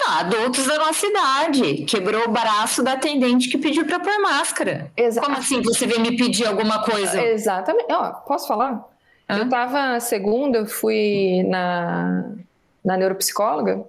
[0.00, 1.84] Não, adultos da nossa idade.
[1.84, 4.90] Quebrou o braço da atendente que pediu para pôr máscara.
[4.96, 5.26] Exato.
[5.26, 7.22] Como assim você veio me pedir alguma coisa?
[7.22, 7.92] Exatamente.
[7.92, 8.82] Ó, posso falar?
[9.28, 9.38] Hã?
[9.38, 12.30] Eu tava segunda, eu fui na,
[12.84, 13.84] na neuropsicóloga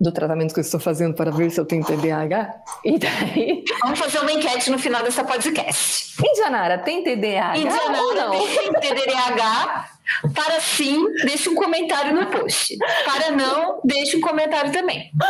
[0.00, 2.54] do tratamento que eu estou fazendo para ver se eu tenho TDAH.
[2.84, 3.64] E daí.
[3.82, 6.14] Vamos fazer uma enquete no final dessa podcast.
[6.24, 7.58] Indianara, tem TDAH?
[7.58, 8.46] Indianara, ou não?
[8.46, 9.90] tem TDAH?
[10.34, 12.76] Para sim, deixe um comentário no post.
[13.04, 15.10] Para não, deixe um comentário também.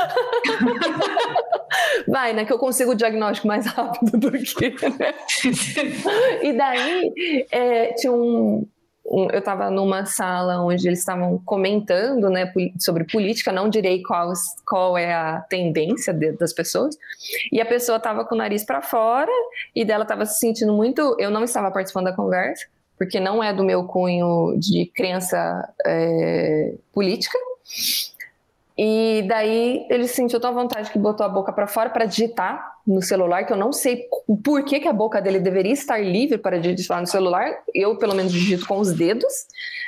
[2.07, 2.45] Vai, né?
[2.45, 4.71] Que eu consigo o diagnóstico mais rápido do que.
[4.71, 5.15] Né?
[6.43, 8.67] e daí é, tinha um, um,
[9.11, 14.33] eu estava numa sala onde eles estavam comentando né, sobre política, não direi qual,
[14.67, 16.97] qual é a tendência de, das pessoas,
[17.51, 19.33] e a pessoa estava com o nariz para fora
[19.75, 21.17] e dela estava se sentindo muito.
[21.19, 22.67] Eu não estava participando da conversa,
[22.99, 27.39] porque não é do meu cunho de crença é, política.
[28.79, 33.03] E daí ele sentiu tão vontade que botou a boca para fora para digitar no
[33.03, 34.07] celular, que eu não sei
[34.45, 37.59] por que, que a boca dele deveria estar livre para digitar no celular.
[37.75, 39.33] Eu, pelo menos, digito com os dedos,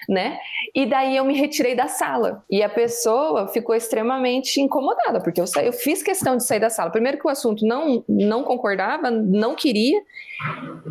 [0.09, 0.37] né?
[0.75, 2.45] E daí eu me retirei da sala.
[2.51, 6.69] E a pessoa ficou extremamente incomodada, porque eu, saí, eu fiz questão de sair da
[6.69, 6.91] sala.
[6.91, 10.03] Primeiro que o assunto não, não concordava, não queria.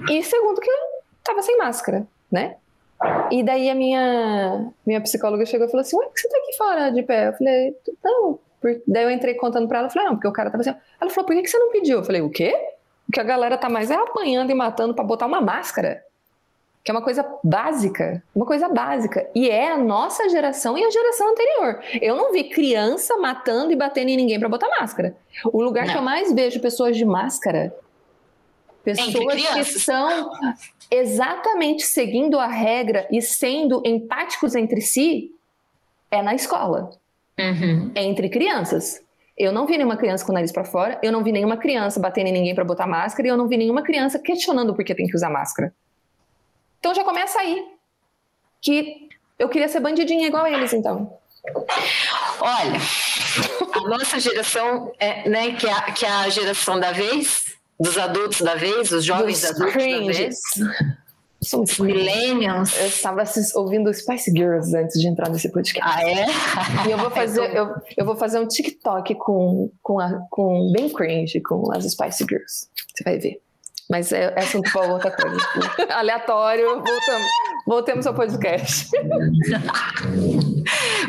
[0.10, 0.76] E segundo que eu
[1.20, 2.56] estava sem máscara, né?
[3.32, 6.38] E daí a minha, minha psicóloga chegou e falou assim: Ué, por que você tá
[6.38, 7.30] aqui fora de pé?
[7.30, 8.40] Eu falei: Não.
[8.86, 10.76] Daí eu entrei contando pra ela, falei: Não, porque o cara tava assim.
[11.00, 12.00] Ela falou: Por que você não pediu?
[12.00, 12.54] Eu falei: O quê?
[13.06, 16.04] Porque a galera tá mais é apanhando e matando para botar uma máscara.
[16.84, 19.30] Que é uma coisa básica, uma coisa básica.
[19.36, 21.82] E é a nossa geração e a geração anterior.
[22.02, 25.16] Eu não vi criança matando e batendo em ninguém para botar máscara.
[25.46, 25.92] O lugar não.
[25.94, 27.74] que eu mais vejo pessoas de máscara
[28.84, 30.32] Pessoas que são
[30.90, 35.32] exatamente seguindo a regra e sendo empáticos entre si
[36.10, 36.90] é na escola.
[37.40, 37.92] Uhum.
[37.96, 39.02] É entre crianças.
[39.38, 42.00] Eu não vi nenhuma criança com o nariz para fora, eu não vi nenhuma criança
[42.00, 44.94] batendo em ninguém para botar máscara e eu não vi nenhuma criança questionando por que
[44.94, 45.74] tem que usar máscara.
[46.80, 47.66] Então já começa aí.
[48.62, 51.18] Que eu queria ser bandidinha igual eles, então.
[52.42, 52.80] Olha,
[53.74, 58.42] a nossa geração, é, né, que, é, que é a geração da vez, dos adultos
[58.42, 60.18] da vez, os jovens dos adultos cringes.
[60.18, 60.40] da vez.
[61.42, 62.78] Somos millennials.
[62.78, 63.24] Eu estava
[63.56, 65.80] ouvindo Spice Girls antes de entrar nesse podcast.
[65.82, 66.26] Ah, é?
[66.86, 70.90] E eu vou fazer, eu, eu vou fazer um TikTok com, com, a, com bem
[70.90, 72.68] cringe com as Spice Girls.
[72.94, 73.42] Você vai ver.
[73.90, 75.40] Mas é, é assunto para outra coisa.
[75.96, 77.28] Aleatório, voltamos,
[77.66, 78.90] voltemos ao podcast.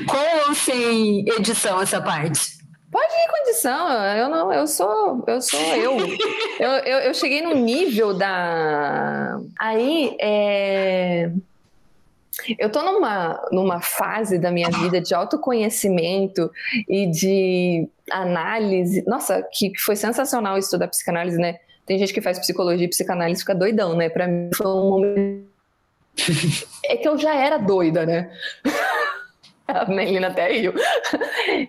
[0.06, 2.59] com ou sem edição essa parte?
[2.90, 5.96] Pode ir condição, eu não, eu sou, eu sou eu.
[6.58, 9.38] eu, eu, eu cheguei num nível da.
[9.56, 11.30] Aí, é...
[12.58, 16.50] eu tô numa, numa fase da minha vida de autoconhecimento
[16.88, 19.04] e de análise.
[19.06, 21.60] Nossa, que foi sensacional estudar psicanálise, né?
[21.86, 24.08] Tem gente que faz psicologia e psicanálise fica doidão, né?
[24.08, 25.50] Pra mim foi um momento.
[26.86, 28.32] É que eu já era doida, né?
[29.82, 30.72] a Melina até riu,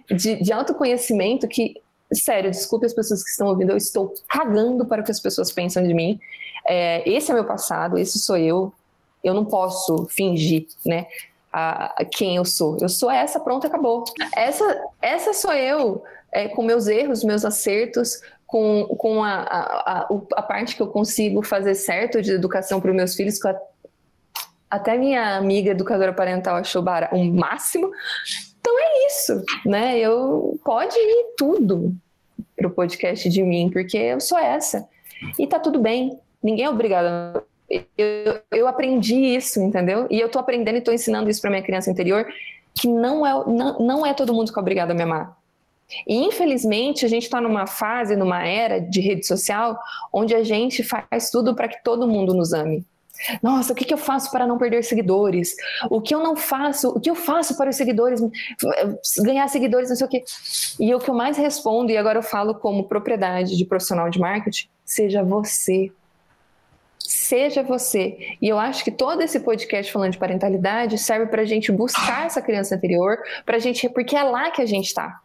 [0.09, 1.75] de, de autoconhecimento que,
[2.13, 5.51] sério, desculpe as pessoas que estão ouvindo, eu estou cagando para o que as pessoas
[5.51, 6.19] pensam de mim.
[6.65, 8.73] É, esse é meu passado, esse sou eu.
[9.23, 11.05] Eu não posso fingir, né?
[11.53, 12.77] A, a quem eu sou.
[12.79, 14.05] Eu sou essa, pronto, acabou.
[14.35, 20.07] Essa, essa sou eu, é, com meus erros, meus acertos, com, com a, a, a,
[20.35, 23.55] a, parte que eu consigo fazer certo de educação para os meus filhos, com a
[24.71, 27.91] até minha amiga educadora parental achou o um máximo.
[28.59, 29.99] Então é isso, né?
[29.99, 31.93] Eu pode ir tudo
[32.55, 34.87] pro podcast de mim, porque eu sou essa.
[35.37, 36.17] E tá tudo bem.
[36.41, 37.43] Ninguém é obrigado.
[37.97, 40.07] Eu, eu aprendi isso, entendeu?
[40.09, 42.25] E eu tô aprendendo e tô ensinando isso para minha criança interior,
[42.73, 45.37] que não é, não, não é todo mundo que é obrigado a me amar.
[46.07, 49.77] E infelizmente a gente está numa fase, numa era de rede social,
[50.13, 52.85] onde a gente faz tudo para que todo mundo nos ame.
[53.41, 55.55] Nossa, o que, que eu faço para não perder seguidores?
[55.89, 56.89] O que eu não faço?
[56.89, 58.21] O que eu faço para os seguidores
[59.19, 60.23] ganhar seguidores, não sei o quê.
[60.79, 64.19] E o que eu mais respondo, e agora eu falo como propriedade de profissional de
[64.19, 65.91] marketing, seja você.
[66.99, 68.37] Seja você.
[68.41, 72.25] E eu acho que todo esse podcast falando de parentalidade serve para a gente buscar
[72.25, 75.19] essa criança anterior, para a gente, porque é lá que a gente está.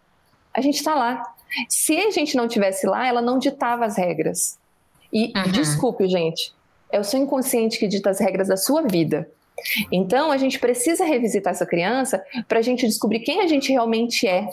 [0.54, 1.22] A gente está lá.
[1.68, 4.58] Se a gente não tivesse lá, ela não ditava as regras.
[5.12, 5.52] E uhum.
[5.52, 6.52] desculpe, gente,
[6.96, 9.30] é o seu inconsciente que dita as regras da sua vida.
[9.90, 14.26] Então, a gente precisa revisitar essa criança para a gente descobrir quem a gente realmente
[14.26, 14.48] é,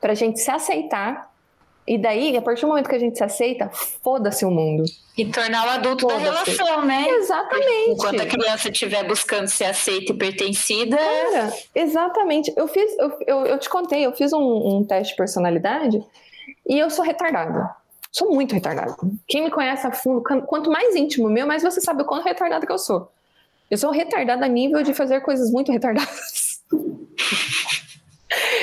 [0.00, 1.30] para a gente se aceitar
[1.86, 3.68] E daí, a partir do momento que a gente se aceita,
[4.02, 4.84] foda-se o mundo.
[5.18, 7.08] E tornar o adulto da relação, né?
[7.08, 7.90] Exatamente.
[7.90, 10.96] Enquanto a criança estiver buscando ser aceita e pertencida.
[10.96, 12.52] Cara, exatamente.
[12.56, 16.00] Eu fiz, eu, eu, eu te contei, eu fiz um, um teste de personalidade
[16.68, 17.79] e eu sou retardada.
[18.12, 18.96] Sou muito retardada.
[19.28, 22.66] Quem me conhece a fundo, quanto mais íntimo meu, mais você sabe o quanto retardada
[22.66, 23.10] que eu sou.
[23.70, 26.29] Eu sou retardada a nível de fazer coisas muito retardadas.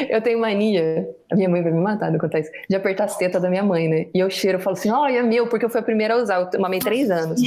[0.09, 3.17] Eu tenho mania, a minha mãe vai me matar no contar isso, de apertar as
[3.17, 4.05] tetas da minha mãe, né?
[4.13, 6.17] E eu cheiro, eu falo assim, olha, é meu, porque eu fui a primeira a
[6.17, 7.41] usar, eu mamei três anos.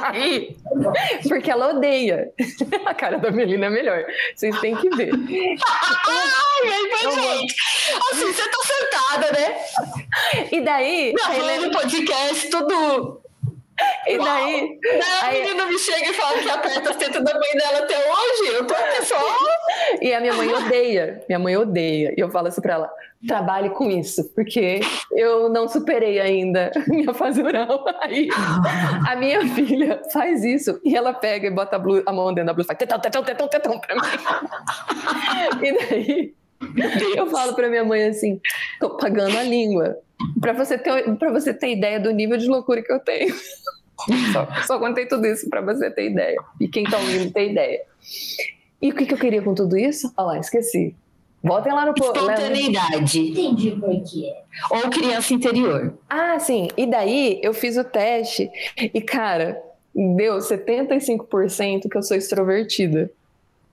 [0.00, 0.56] Aí,
[1.28, 2.30] porque ela odeia.
[2.86, 5.10] A cara da Melina é melhor, vocês têm que ver.
[5.12, 7.54] Ai, ai, gente.
[8.12, 10.48] Assim, você tá sentada, né?
[10.52, 11.12] E daí...
[11.14, 11.70] Gravando Helena...
[11.70, 13.19] podcast, tudo
[14.14, 14.78] e daí.
[15.22, 15.38] Aí...
[15.38, 18.54] a menina me chega e fala que aperta a teta da mãe dela até hoje.
[18.54, 19.16] Eu tô aqui só.
[20.00, 21.24] E a minha mãe odeia.
[21.28, 22.14] Minha mãe odeia.
[22.16, 22.90] E eu falo assim pra ela:
[23.26, 24.80] trabalhe com isso, porque
[25.12, 27.84] eu não superei ainda minha fase oral.
[28.00, 28.28] Aí
[29.08, 32.46] a minha filha faz isso e ela pega e bota a, blu, a mão dentro
[32.46, 34.00] da blusa e faz tetão, tetão, tetão, tetão pra mim.
[35.60, 36.34] E daí
[37.16, 38.38] eu falo pra minha mãe assim:
[38.78, 39.96] tô pagando a língua.
[40.38, 43.34] Pra você, ter, pra você ter ideia do nível de loucura que eu tenho.
[44.32, 46.40] Só, só contei tudo isso para você ter ideia.
[46.60, 47.80] E quem tá ouvindo ter ideia.
[48.80, 50.12] E o que, que eu queria com tudo isso?
[50.16, 50.94] Olha lá, esqueci.
[51.42, 51.92] Voltem lá no...
[51.92, 53.20] Espontaneidade.
[53.20, 54.32] Entendi por quê.
[54.70, 55.94] Ou criança interior.
[56.08, 56.68] Ah, sim.
[56.76, 59.60] E daí eu fiz o teste e, cara,
[59.94, 63.10] deu 75% que eu sou extrovertida.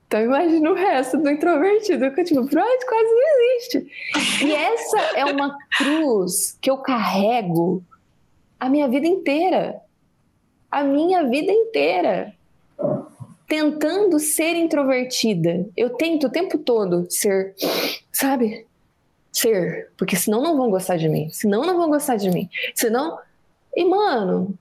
[0.06, 4.44] Então imagina o resto do introvertido, que tipo, Freud quase não existe.
[4.46, 7.82] E essa é uma cruz que eu carrego
[8.58, 9.76] a minha vida inteira
[10.70, 12.34] a minha vida inteira
[13.48, 15.66] tentando ser introvertida.
[15.76, 17.54] Eu tento o tempo todo ser,
[18.12, 18.66] sabe?
[19.32, 21.28] Ser, porque senão não vão gostar de mim.
[21.30, 22.48] Senão não vão gostar de mim.
[22.74, 23.18] Senão.
[23.74, 24.54] E, mano,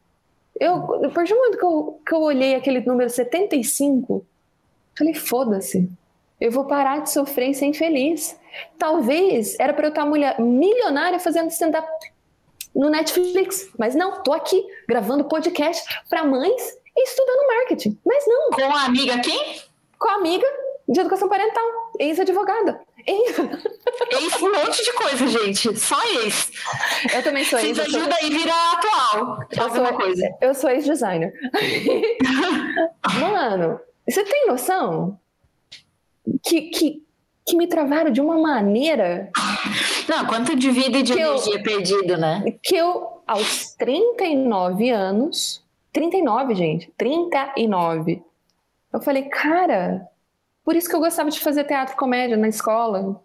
[0.59, 0.79] eu,
[1.13, 4.25] partir do momento que eu, que eu olhei aquele número 75,
[4.97, 5.89] falei: foda-se.
[6.39, 8.39] Eu vou parar de sofrer e ser infeliz.
[8.77, 11.87] Talvez era para eu estar mulher, milionária fazendo stand-up
[12.75, 13.69] no Netflix.
[13.77, 17.97] Mas não, tô aqui gravando podcast para mães e estudando marketing.
[18.05, 18.51] Mas não.
[18.51, 19.61] Com a amiga quem?
[19.97, 20.47] Com a amiga
[20.87, 21.65] de educação parental,
[21.99, 22.79] ex-advogada.
[23.05, 23.37] Ex.
[23.39, 25.77] ex um monte de coisa, gente.
[25.77, 26.51] Só ex.
[27.13, 27.77] Eu também sou ex.
[27.77, 29.39] Vocês ajuda aí vira atual.
[29.51, 30.37] Eu sou, coisa.
[30.41, 31.33] eu sou ex-designer.
[33.19, 35.19] Mano, você tem noção
[36.43, 37.06] que, que,
[37.47, 39.31] que me travaram de uma maneira
[40.07, 42.43] não, quanto de vida e de energia eu, perdido, né?
[42.63, 48.23] Que eu, aos 39 anos, 39, gente, 39,
[48.93, 50.07] eu falei, cara,
[50.63, 53.21] por isso que eu gostava de fazer teatro e comédia na escola.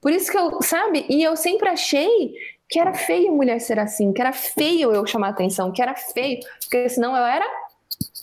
[0.00, 1.06] Por isso que eu, sabe?
[1.08, 2.34] E eu sempre achei
[2.68, 6.40] que era feio mulher ser assim, que era feio eu chamar atenção, que era feio,
[6.60, 7.44] porque senão eu era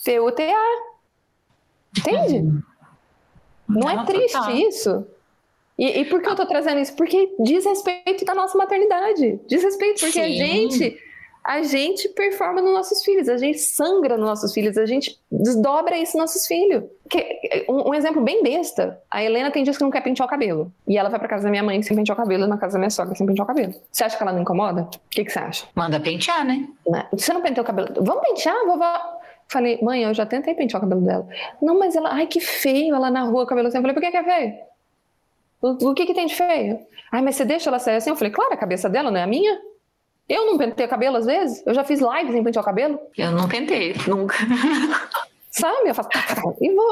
[0.04, 0.44] PUTA.
[1.98, 2.38] Entende?
[2.38, 2.62] Uhum.
[3.68, 5.06] Não, é triste isso?
[5.78, 6.96] E, e, por que eu tô trazendo isso?
[6.96, 9.40] Porque diz respeito da nossa maternidade.
[9.48, 10.22] Diz respeito, porque Sim.
[10.22, 10.98] a gente
[11.48, 15.98] a gente performa nos nossos filhos, a gente sangra nos nossos filhos, a gente desdobra
[15.98, 16.84] isso nos nossos filhos.
[17.10, 20.30] Que, um, um, exemplo bem besta: a Helena tem dias que não quer pentear o
[20.30, 20.70] cabelo.
[20.86, 22.80] E ela vai pra casa da minha mãe sem pentear o cabelo, na casa da
[22.80, 23.74] minha sogra sem pentear o cabelo.
[23.90, 24.82] Você acha que ela não incomoda?
[24.82, 25.66] O que, que você acha?
[25.74, 26.68] Manda pentear, né?
[26.86, 27.08] né?
[27.14, 27.94] Você não penteou o cabelo?
[27.96, 29.18] Vamos pentear, vovó?
[29.48, 31.26] Falei, mãe, eu já tentei pentear o cabelo dela.
[31.62, 33.78] Não, mas ela, ai que feio ela na rua, o cabelo assim.
[33.78, 34.54] Eu falei, por que, que é feio?
[35.62, 36.80] O, o que, que tem de feio?
[37.12, 38.10] Ai, mas você deixa ela sair assim?
[38.10, 39.60] Eu falei, claro, a cabeça dela não é a minha.
[40.30, 41.66] Eu não pentei o cabelo às vezes?
[41.66, 43.00] Eu já fiz lives em pentear o cabelo?
[43.18, 44.36] Eu não pentei, nunca.
[45.50, 45.90] Sabe?
[45.90, 46.86] Eu faço tá, tá, tá, e vou.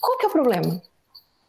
[0.00, 0.82] Qual que é o problema?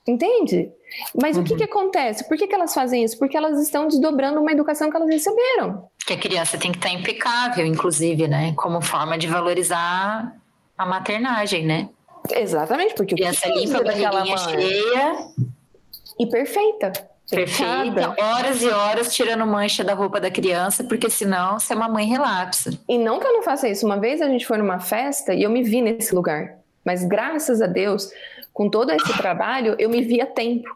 [0.07, 0.71] Entende?
[1.19, 1.43] Mas uhum.
[1.43, 1.57] o que, uhum.
[1.57, 2.27] que acontece?
[2.27, 3.17] Por que, que elas fazem isso?
[3.17, 5.87] Porque elas estão desdobrando uma educação que elas receberam.
[6.05, 8.53] Que a criança tem que estar impecável, inclusive, né?
[8.55, 10.35] Como forma de valorizar
[10.77, 11.89] a maternagem, né?
[12.31, 15.17] Exatamente, porque a criança limpa a barriguinha cheia
[16.23, 16.91] e perfeita.
[17.29, 21.87] Perfeita, horas e horas tirando mancha da roupa da criança, porque senão você é uma
[21.87, 22.71] mãe relapsa.
[22.87, 23.85] E não que eu não faça isso.
[23.85, 26.57] Uma vez a gente foi numa festa e eu me vi nesse lugar.
[26.85, 28.09] Mas graças a Deus,
[28.51, 30.75] com todo esse trabalho, eu me vi a tempo.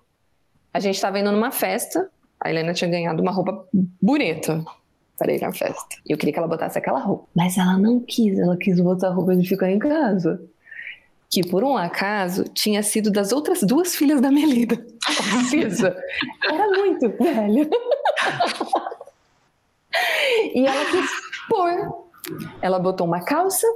[0.74, 3.68] A gente estava indo numa festa, a Helena tinha ganhado uma roupa
[4.02, 4.64] bonita
[5.18, 5.98] para ir na festa.
[6.08, 7.28] E eu queria que ela botasse aquela roupa.
[7.36, 10.42] Mas ela não quis, ela quis botar a roupa de ficar em casa
[11.30, 14.78] que por um acaso tinha sido das outras duas filhas da Melida.
[15.06, 15.96] Precisa.
[16.50, 17.70] Era muito velha.
[20.54, 21.10] e ela quis
[21.50, 22.08] pôr.
[22.62, 23.68] Ela botou uma calça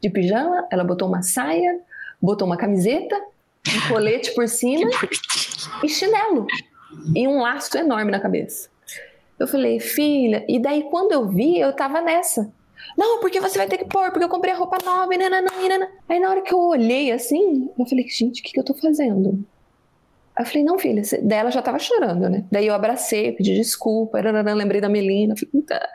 [0.00, 1.80] de pijama, ela botou uma saia,
[2.20, 3.16] botou uma camiseta,
[3.68, 4.90] um colete por cima
[5.82, 6.46] e chinelo.
[7.14, 8.68] E um laço enorme na cabeça.
[9.38, 12.52] Eu falei, filha, e daí quando eu vi, eu tava nessa.
[12.96, 15.50] Não, porque você vai ter que pôr, porque eu comprei a roupa nova, e nananã,
[15.60, 15.90] e nananã.
[16.08, 18.74] Aí na hora que eu olhei assim, eu falei, gente, o que, que eu tô
[18.74, 19.44] fazendo?
[20.36, 22.44] Aí eu falei, não, filha, daí ela já tava chorando, né?
[22.50, 25.34] Daí eu abracei, pedi desculpa, nananã, lembrei da Melina.
[25.36, 25.88] Falei, tá.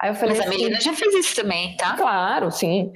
[0.00, 1.96] Aí eu falei, Mas a Melina já fez isso também, tá?
[1.96, 2.92] Claro, sim.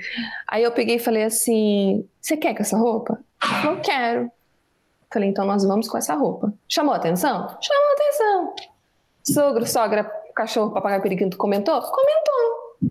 [0.48, 3.20] Aí eu peguei e falei assim: você quer com essa roupa?
[3.40, 4.30] Falou, quero.
[5.12, 6.52] Falei, então nós vamos com essa roupa.
[6.68, 7.56] Chamou atenção?
[7.60, 8.54] Chamou atenção.
[9.24, 11.80] Sogro, sogra, cachorro, papagaio, periquito comentou?
[11.80, 12.39] Comentou.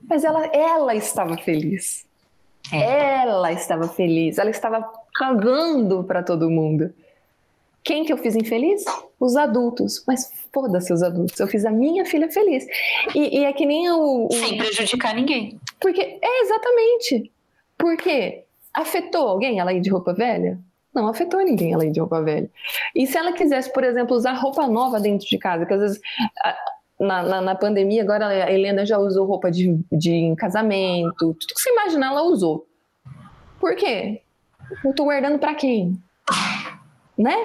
[0.07, 2.05] Mas ela, ela estava feliz.
[2.71, 3.21] É.
[3.21, 4.37] Ela estava feliz.
[4.37, 6.93] Ela estava cagando para todo mundo.
[7.83, 8.83] Quem que eu fiz infeliz?
[9.19, 10.03] Os adultos.
[10.07, 11.39] Mas foda-se os adultos.
[11.39, 12.65] Eu fiz a minha filha feliz.
[13.15, 14.31] E, e é que nem o, o.
[14.31, 15.59] Sem prejudicar ninguém.
[15.79, 17.31] Porque, é exatamente.
[17.77, 20.59] Porque afetou alguém ela ir de roupa velha?
[20.93, 22.49] Não afetou ninguém ela ir de roupa velha.
[22.95, 26.01] E se ela quisesse, por exemplo, usar roupa nova dentro de casa, que às vezes
[26.99, 31.59] na, na, na pandemia agora a Helena já usou roupa de, de casamento, tudo que
[31.59, 32.67] você imaginar ela usou.
[33.59, 34.21] Por quê?
[34.83, 35.97] Eu tô guardando para quem?
[37.17, 37.35] Né?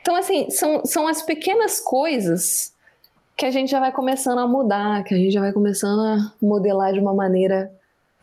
[0.00, 2.72] Então, assim, são, são as pequenas coisas
[3.36, 6.32] que a gente já vai começando a mudar, que a gente já vai começando a
[6.40, 7.72] modelar de uma maneira.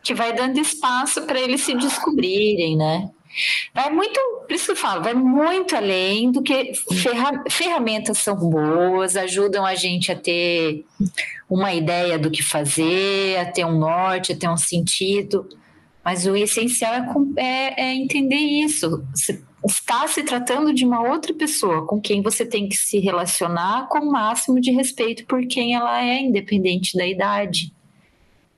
[0.03, 3.09] Que vai dando espaço para eles se descobrirem, né?
[3.73, 8.35] Vai muito, por isso que eu falo, vai muito além do que ferra, ferramentas são
[8.35, 10.85] boas, ajudam a gente a ter
[11.49, 15.47] uma ideia do que fazer, a ter um norte, a ter um sentido.
[16.03, 16.93] Mas o essencial
[17.35, 19.05] é, é, é entender isso.
[19.13, 23.87] Você está se tratando de uma outra pessoa com quem você tem que se relacionar
[23.89, 27.73] com o máximo de respeito por quem ela é, independente da idade.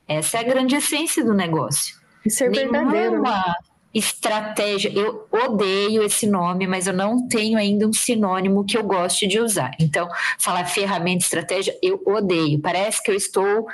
[0.06, 1.96] Essa é a grande essência do negócio.
[2.24, 3.22] E ser verdadeiro.
[3.22, 3.30] Né?
[3.92, 4.92] Estratégia.
[4.92, 9.40] Eu odeio esse nome, mas eu não tenho ainda um sinônimo que eu goste de
[9.40, 9.72] usar.
[9.80, 12.60] Então, falar ferramenta, estratégia, eu odeio.
[12.60, 13.66] Parece que eu estou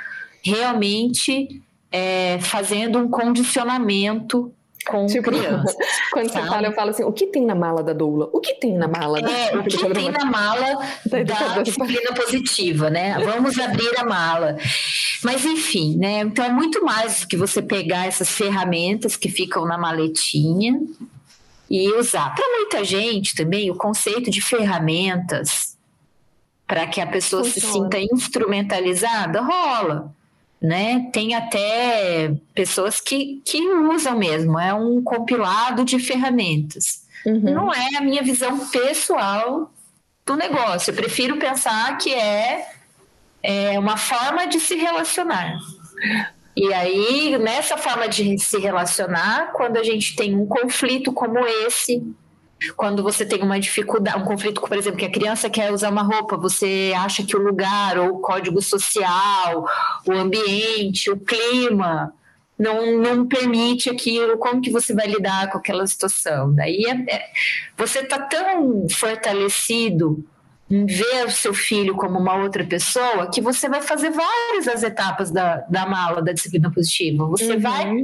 [0.43, 1.61] realmente
[1.91, 4.53] é, fazendo um condicionamento
[4.87, 5.75] com tipo, crianças.
[6.11, 6.45] Quando sabe?
[6.45, 8.29] você fala, eu falo assim: o que tem na mala da doula?
[8.31, 11.23] O que tem na mala da É, o que tem na mala da,
[11.55, 13.17] da disciplina positiva, né?
[13.23, 14.57] Vamos abrir a mala.
[15.23, 16.21] Mas enfim, né?
[16.21, 20.79] Então é muito mais do que você pegar essas ferramentas que ficam na maletinha
[21.69, 22.33] e usar.
[22.33, 25.77] Para muita gente também, o conceito de ferramentas
[26.65, 27.67] para que a pessoa Funciona.
[27.67, 30.13] se sinta instrumentalizada rola
[30.61, 31.09] né?
[31.11, 37.05] Tem até pessoas que, que usam mesmo, é um compilado de ferramentas.
[37.25, 37.53] Uhum.
[37.53, 39.71] Não é a minha visão pessoal
[40.25, 40.91] do negócio.
[40.91, 42.67] Eu prefiro pensar que é,
[43.43, 45.57] é uma forma de se relacionar.
[46.55, 52.03] E aí, nessa forma de se relacionar, quando a gente tem um conflito como esse,
[52.75, 56.01] quando você tem uma dificuldade, um conflito, por exemplo, que a criança quer usar uma
[56.01, 59.65] roupa, você acha que o lugar, ou o código social,
[60.05, 62.13] o ambiente, o clima,
[62.57, 66.53] não, não permite aquilo, como que você vai lidar com aquela situação?
[66.53, 67.25] Daí é, é,
[67.77, 70.25] você está tão fortalecido
[70.69, 74.83] em ver o seu filho como uma outra pessoa que você vai fazer várias das
[74.83, 77.25] etapas da, da mala da disciplina positiva.
[77.27, 77.59] Você uhum.
[77.59, 77.95] vai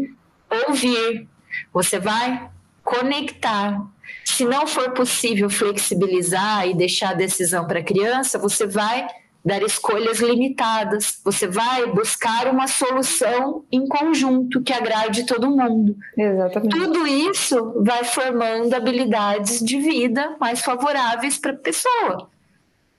[0.67, 1.27] ouvir,
[1.73, 2.49] você vai
[2.83, 3.81] conectar,
[4.23, 9.07] se não for possível flexibilizar e deixar a decisão para a criança, você vai
[9.45, 15.97] dar escolhas limitadas, você vai buscar uma solução em conjunto que agrade todo mundo.
[16.17, 16.77] Exatamente.
[16.77, 22.29] Tudo isso vai formando habilidades de vida mais favoráveis para a pessoa.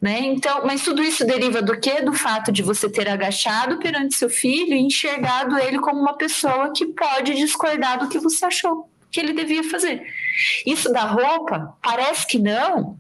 [0.01, 0.21] Né?
[0.21, 2.03] Então, mas tudo isso deriva do quê?
[2.03, 6.73] Do fato de você ter agachado perante seu filho e enxergado ele como uma pessoa
[6.77, 10.03] que pode discordar do que você achou que ele devia fazer.
[10.67, 12.99] Isso da roupa, parece que não,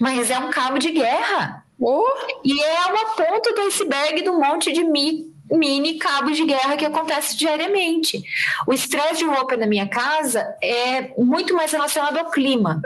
[0.00, 1.62] mas é um cabo de guerra.
[1.78, 2.02] Oh.
[2.42, 6.86] E é uma ponta do iceberg do monte de mi, mini cabos de guerra que
[6.86, 8.22] acontece diariamente.
[8.66, 12.80] O estresse de roupa na minha casa é muito mais relacionado ao clima.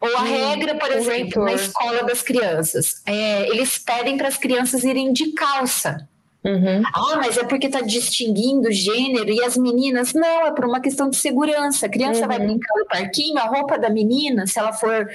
[0.00, 3.02] Ou a hum, regra, por exemplo, na escola das crianças.
[3.04, 6.07] É, eles pedem para as crianças irem de calça.
[6.44, 6.82] Uhum.
[6.94, 10.14] Ah, mas é porque está distinguindo gênero e as meninas.
[10.14, 11.86] Não, é por uma questão de segurança.
[11.86, 12.28] A criança uhum.
[12.28, 15.08] vai brincar no parquinho, a roupa da menina, se ela for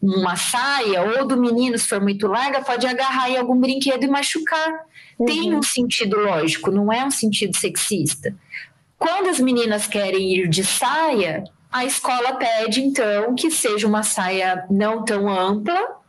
[0.00, 4.08] uma saia, ou do menino, se for muito larga, pode agarrar em algum brinquedo e
[4.08, 4.86] machucar.
[5.18, 5.26] Uhum.
[5.26, 8.34] Tem um sentido lógico, não é um sentido sexista.
[8.98, 14.64] Quando as meninas querem ir de saia, a escola pede então que seja uma saia
[14.70, 15.99] não tão ampla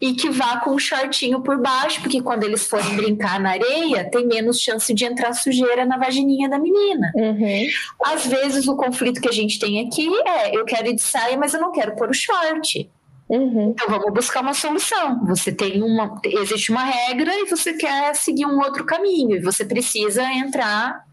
[0.00, 4.08] e que vá com um shortinho por baixo, porque quando eles forem brincar na areia,
[4.10, 7.12] tem menos chance de entrar sujeira na vagininha da menina.
[7.14, 7.66] Uhum.
[8.04, 11.36] Às vezes o conflito que a gente tem aqui é: eu quero ir de saia,
[11.36, 12.90] mas eu não quero pôr o short.
[13.28, 13.70] Uhum.
[13.70, 15.24] Então vamos buscar uma solução.
[15.26, 19.64] Você tem uma, existe uma regra e você quer seguir um outro caminho e você
[19.64, 21.04] precisa entrar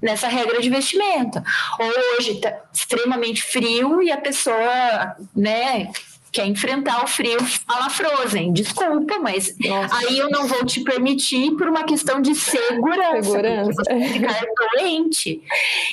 [0.00, 1.44] nessa regra de vestimenta.
[1.78, 5.90] Ou hoje está extremamente frio e a pessoa, né,
[6.32, 9.96] quer enfrentar o frio, fala Frozen, desculpa, mas Nossa.
[9.96, 13.72] aí eu não vou te permitir por uma questão de segurança, segurança.
[13.72, 14.44] você ficar
[14.76, 15.42] doente.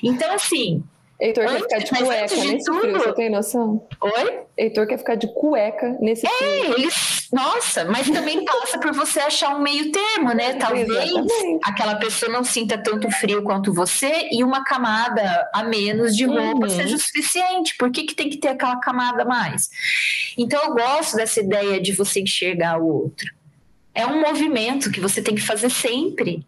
[0.03, 0.83] Então, assim,
[1.19, 2.79] Heitor quer ficar de cueca nesse tudo...
[2.79, 3.87] frio, você tem noção?
[4.01, 4.39] Oi?
[4.55, 6.73] Heitor quer ficar de cueca nesse é, frio.
[6.77, 7.27] Eles...
[7.33, 10.53] Nossa, mas também passa por você achar um meio termo, né?
[10.53, 11.59] Talvez Exatamente.
[11.63, 16.67] aquela pessoa não sinta tanto frio quanto você e uma camada a menos de roupa
[16.67, 16.69] uhum.
[16.69, 17.75] seja o suficiente.
[17.77, 19.69] Por que, que tem que ter aquela camada a mais?
[20.37, 23.33] Então eu gosto dessa ideia de você enxergar o outro.
[23.93, 26.45] É um movimento que você tem que fazer sempre.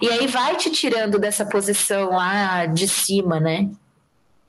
[0.00, 3.68] E aí vai te tirando dessa posição lá de cima, né?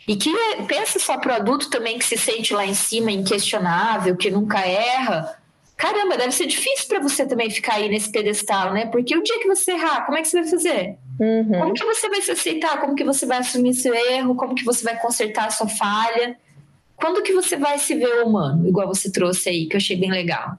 [0.08, 0.32] E que
[0.68, 4.60] pensa só para o adulto também que se sente lá em cima, inquestionável, que nunca
[4.60, 5.38] erra.
[5.76, 8.86] Caramba, deve ser difícil para você também ficar aí nesse pedestal, né?
[8.88, 10.98] Porque o dia que você errar, como é que você vai fazer?
[11.20, 11.52] Uhum.
[11.60, 12.80] Como que você vai se aceitar?
[12.80, 14.36] Como que você vai assumir seu erro?
[14.36, 16.38] Como que você vai consertar a sua falha?
[16.96, 20.10] Quando que você vai se ver humano, igual você trouxe aí, que eu achei bem
[20.10, 20.58] legal?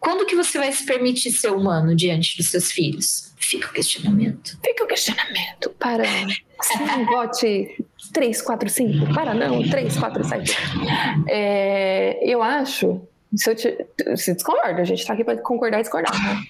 [0.00, 3.34] Quando que você vai se permitir ser humano diante dos seus filhos?
[3.36, 4.58] Fica o questionamento.
[4.64, 5.70] Fica o questionamento.
[5.78, 6.04] Para.
[6.04, 7.76] Sim, vote 3,
[8.42, 9.14] 4, 5.
[9.14, 10.56] Para não, 3, 4, 7.
[11.28, 13.00] É, eu acho.
[13.34, 13.86] Se eu te,
[14.16, 16.12] se discorda, a gente está aqui para concordar e discordar.
[16.12, 16.42] Né?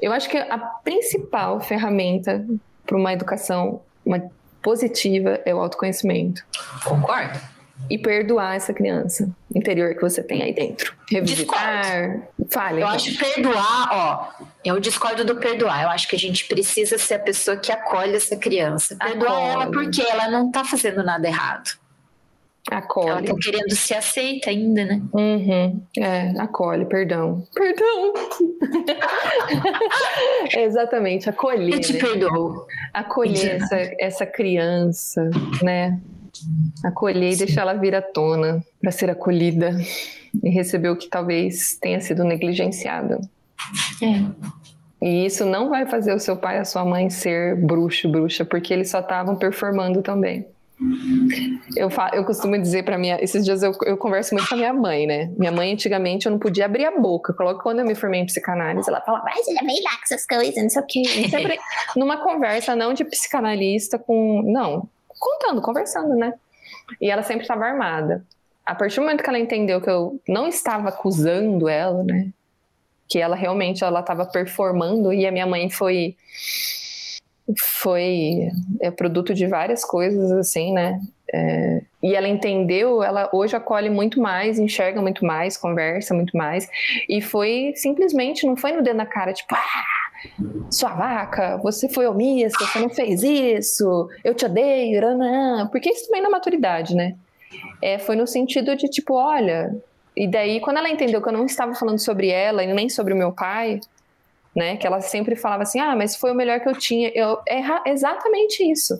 [0.00, 2.44] Eu acho que a principal ferramenta
[2.84, 4.22] para uma educação uma
[4.62, 6.44] positiva é o autoconhecimento.
[6.84, 7.55] Concordo
[7.88, 10.94] e perdoar essa criança interior que você tem aí dentro.
[11.10, 12.28] Revisitar.
[12.50, 12.76] Fale.
[12.76, 12.88] Eu então.
[12.88, 14.44] acho perdoar, ó.
[14.64, 15.82] Eu discordo do perdoar.
[15.82, 18.96] Eu acho que a gente precisa ser a pessoa que acolhe essa criança.
[18.96, 19.50] Perdoar acolhe.
[19.52, 21.78] ela porque ela não tá fazendo nada errado.
[22.70, 23.10] Acolhe.
[23.10, 25.00] Ela tá querendo ser aceita ainda, né?
[25.12, 25.80] Uhum.
[25.96, 27.46] É, acolhe, perdão.
[27.54, 28.12] Perdão!
[30.52, 31.74] é exatamente, acolher.
[31.74, 32.00] Eu te né?
[32.00, 32.66] perdoo.
[32.92, 35.30] Acolher essa, essa criança,
[35.62, 36.00] né?
[36.84, 39.76] Acolher e deixar ela vir à tona para ser acolhida
[40.42, 43.20] e receber o que talvez tenha sido negligenciado.
[44.02, 45.06] É.
[45.06, 48.44] E isso não vai fazer o seu pai e a sua mãe ser bruxo, bruxa,
[48.44, 50.46] porque eles só estavam performando também.
[51.74, 53.18] Eu, eu costumo dizer para minha.
[53.22, 55.32] Esses dias eu, eu, converso muito com a minha mãe, né?
[55.38, 57.32] Minha mãe, antigamente, eu não podia abrir a boca.
[57.32, 60.02] Coloco quando eu me formei em psicanálise, ela fala, mas ele é meio lá com
[60.02, 61.02] essas coisas, não sei o quê.
[61.30, 61.58] Sempre
[61.96, 64.42] numa conversa, não de psicanalista com.
[64.44, 64.86] Não,
[65.18, 66.34] contando, conversando, né?
[67.00, 68.24] E ela sempre estava armada.
[68.64, 72.28] A partir do momento que ela entendeu que eu não estava acusando ela, né?
[73.08, 76.16] Que ela realmente ela estava performando e a minha mãe foi
[77.56, 78.50] foi
[78.80, 81.00] é produto de várias coisas assim, né?
[81.32, 86.68] É, e ela entendeu, ela hoje acolhe muito mais, enxerga muito mais, conversa muito mais.
[87.08, 90.05] E foi simplesmente, não foi no dedo na cara, tipo, ah,
[90.70, 96.06] sua vaca, você foi omissa, você não fez isso, eu te odeio, não, porque isso
[96.06, 97.14] também na é maturidade, né?
[97.82, 99.74] É, foi no sentido de tipo, olha,
[100.16, 103.12] e daí quando ela entendeu que eu não estava falando sobre ela e nem sobre
[103.12, 103.80] o meu pai,
[104.56, 104.76] né?
[104.76, 107.10] Que ela sempre falava assim, ah, mas foi o melhor que eu tinha.
[107.14, 108.98] Eu, é exatamente isso.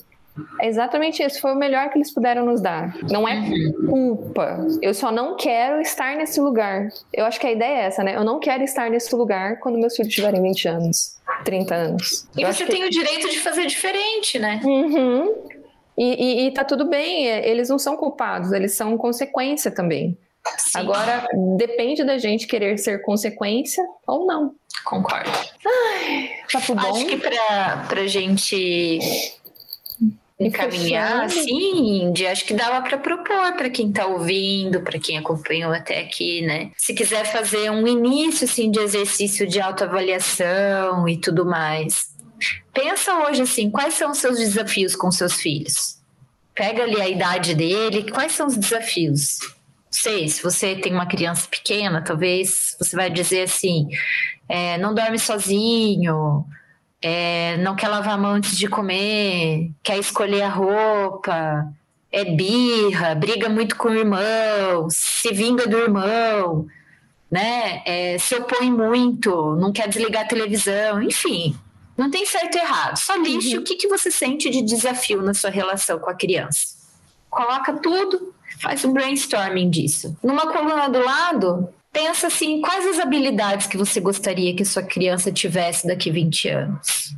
[0.61, 1.41] É exatamente isso.
[1.41, 2.95] Foi o melhor que eles puderam nos dar.
[3.11, 3.43] Não é
[3.89, 4.67] culpa.
[4.83, 6.89] Eu só não quero estar nesse lugar.
[7.11, 8.15] Eu acho que a ideia é essa, né?
[8.15, 12.29] Eu não quero estar nesse lugar quando meus filhos tiverem 20 anos, 30 anos.
[12.37, 12.87] E eu você tem que...
[12.87, 14.61] o direito de fazer diferente, né?
[14.65, 15.35] Uhum.
[15.97, 17.27] E, e, e tá tudo bem.
[17.27, 20.17] Eles não são culpados, eles são consequência também.
[20.59, 20.79] Sim.
[20.79, 24.55] Agora, depende da gente querer ser consequência ou não.
[24.85, 25.31] Concordo.
[25.67, 26.95] Ai, papo bom.
[26.95, 29.09] Acho que para a gente
[30.39, 35.73] encaminhar, assim, de, acho que dava para propor para quem está ouvindo, para quem acompanhou
[35.73, 36.71] até aqui, né?
[36.77, 42.15] Se quiser fazer um início assim de exercício de autoavaliação e tudo mais.
[42.73, 45.99] Pensa hoje assim, quais são os seus desafios com seus filhos?
[46.55, 49.39] Pega ali a idade dele, quais são os desafios?
[50.03, 53.89] sei, se você tem uma criança pequena, talvez você vai dizer assim:
[54.49, 56.45] é, não dorme sozinho,
[57.09, 61.73] é, não quer lavar a mão antes de comer, quer escolher a roupa,
[62.11, 66.67] é birra, briga muito com o irmão, se vinga do irmão,
[67.31, 67.81] né?
[67.87, 71.57] É, se opõe muito, não quer desligar a televisão, enfim.
[71.97, 72.97] Não tem certo e errado.
[72.97, 73.63] Só liste uhum.
[73.63, 76.75] o que, que você sente de desafio na sua relação com a criança.
[77.31, 80.17] Coloca tudo faz um brainstorming disso.
[80.25, 85.33] Numa coluna do lado, pensa assim, quais as habilidades que você gostaria que sua criança
[85.33, 87.17] tivesse daqui 20 anos?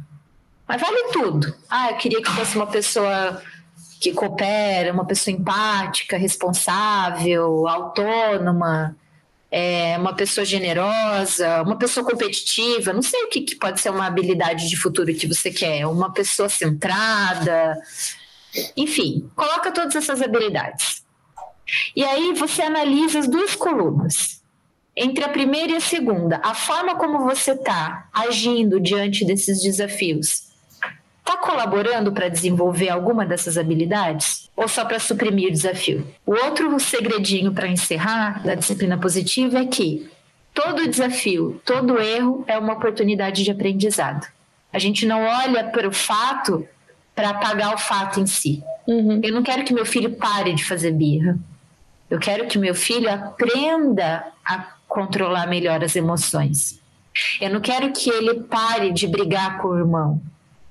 [0.69, 1.53] Mas vale tudo.
[1.69, 3.43] Ah, eu queria que fosse uma pessoa
[4.01, 8.97] que coopera, uma pessoa empática, responsável, autônoma,
[9.51, 14.07] é uma pessoa generosa, uma pessoa competitiva, não sei o que, que pode ser uma
[14.07, 17.77] habilidade de futuro que você quer, uma pessoa centrada,
[18.77, 21.03] enfim, coloca todas essas habilidades.
[21.97, 24.38] E aí você analisa as duas colunas.
[25.01, 30.49] Entre a primeira e a segunda, a forma como você está agindo diante desses desafios
[31.21, 36.05] está colaborando para desenvolver alguma dessas habilidades ou só para suprimir o desafio?
[36.27, 40.11] O outro segredinho para encerrar da disciplina positiva é que
[40.53, 44.27] todo desafio, todo erro é uma oportunidade de aprendizado.
[44.73, 46.67] A gente não olha para o fato
[47.15, 48.65] para apagar o fato em si.
[48.85, 49.21] Uhum.
[49.23, 51.39] Eu não quero que meu filho pare de fazer birra.
[52.11, 56.81] Eu quero que meu filho aprenda a controlar melhor as emoções.
[57.41, 60.21] Eu não quero que ele pare de brigar com o irmão.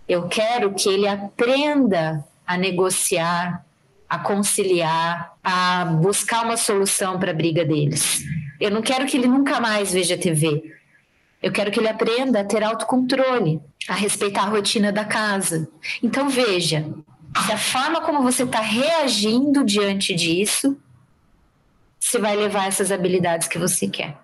[0.07, 3.65] Eu quero que ele aprenda a negociar,
[4.09, 8.24] a conciliar, a buscar uma solução para a briga deles.
[8.59, 10.74] Eu não quero que ele nunca mais veja TV.
[11.43, 15.70] Eu quero que ele aprenda a ter autocontrole, a respeitar a rotina da casa.
[16.01, 16.86] Então veja,
[17.45, 20.78] se a forma como você está reagindo diante disso,
[22.09, 24.17] se vai levar essas habilidades que você quer.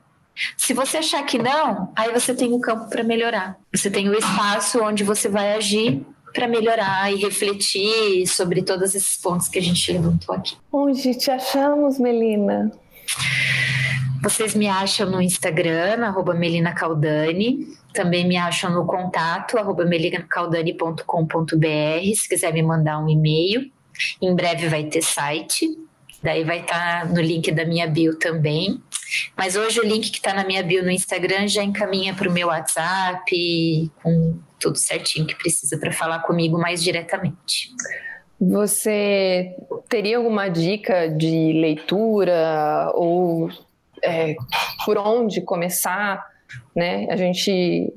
[0.58, 3.58] Se você achar que não, aí você tem o campo para melhorar.
[3.74, 6.04] Você tem o espaço onde você vai agir
[6.34, 10.56] para melhorar e refletir sobre todos esses pontos que a gente levantou aqui.
[10.72, 12.72] Onde te achamos, Melina?
[14.24, 17.68] Vocês me acham no Instagram, arroba Melina Caldani.
[17.94, 23.70] Também me acham no contato, arroba melinacaldani.com.br, se quiser me mandar um e-mail.
[24.22, 25.78] Em breve vai ter site.
[26.24, 28.82] Daí vai estar tá no link da minha bio também.
[29.36, 32.32] Mas hoje o link que está na minha bio no Instagram já encaminha para o
[32.32, 37.70] meu WhatsApp, com tudo certinho que precisa para falar comigo mais diretamente.
[38.40, 39.54] Você
[39.90, 43.50] teria alguma dica de leitura ou
[44.02, 44.36] é,
[44.86, 46.26] por onde começar?
[46.74, 47.06] Né?
[47.10, 47.94] A gente,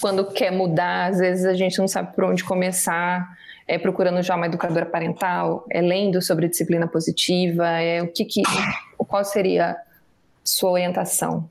[0.00, 3.28] quando quer mudar, às vezes a gente não sabe por onde começar
[3.66, 8.42] é procurando já uma educadora parental, é lendo sobre disciplina positiva, é o que, que
[9.06, 9.76] qual seria
[10.44, 11.48] sua orientação?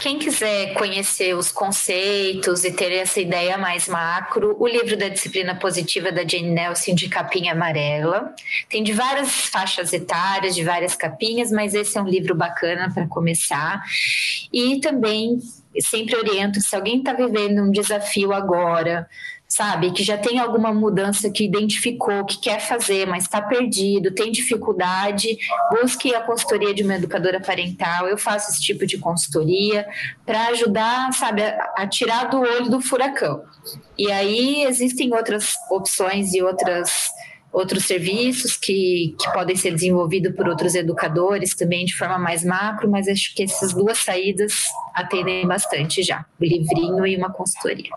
[0.00, 5.54] Quem quiser conhecer os conceitos e ter essa ideia mais macro, o livro da disciplina
[5.54, 8.34] positiva da Jane Nelson de capinha amarela.
[8.68, 13.06] Tem de várias faixas etárias, de várias capinhas, mas esse é um livro bacana para
[13.06, 13.80] começar.
[14.52, 15.38] E também
[15.80, 19.08] sempre oriento se alguém está vivendo um desafio agora,
[19.48, 19.90] sabe?
[19.92, 25.38] Que já tem alguma mudança que identificou, que quer fazer, mas está perdido, tem dificuldade,
[25.70, 28.06] busque a consultoria de uma educadora parental.
[28.06, 29.88] Eu faço esse tipo de consultoria
[30.26, 33.42] para ajudar, sabe, a, tirar do olho do furacão.
[33.96, 37.08] E aí existem outras opções e outras
[37.50, 42.90] outros serviços que, que podem ser desenvolvidos por outros educadores também de forma mais macro,
[42.90, 47.90] mas acho que essas duas saídas atendem bastante já, o livrinho e uma consultoria.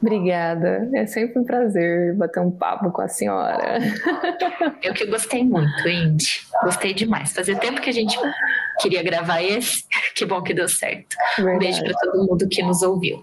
[0.00, 0.88] Obrigada.
[0.94, 3.78] É sempre um prazer bater um papo com a senhora.
[4.82, 6.42] Eu que gostei muito, Indy.
[6.62, 7.32] Gostei demais.
[7.32, 8.18] Fazia tempo que a gente
[8.80, 9.84] queria gravar esse.
[10.14, 11.16] Que bom que deu certo.
[11.36, 11.56] Verdade.
[11.56, 13.22] Um beijo para todo mundo que nos ouviu.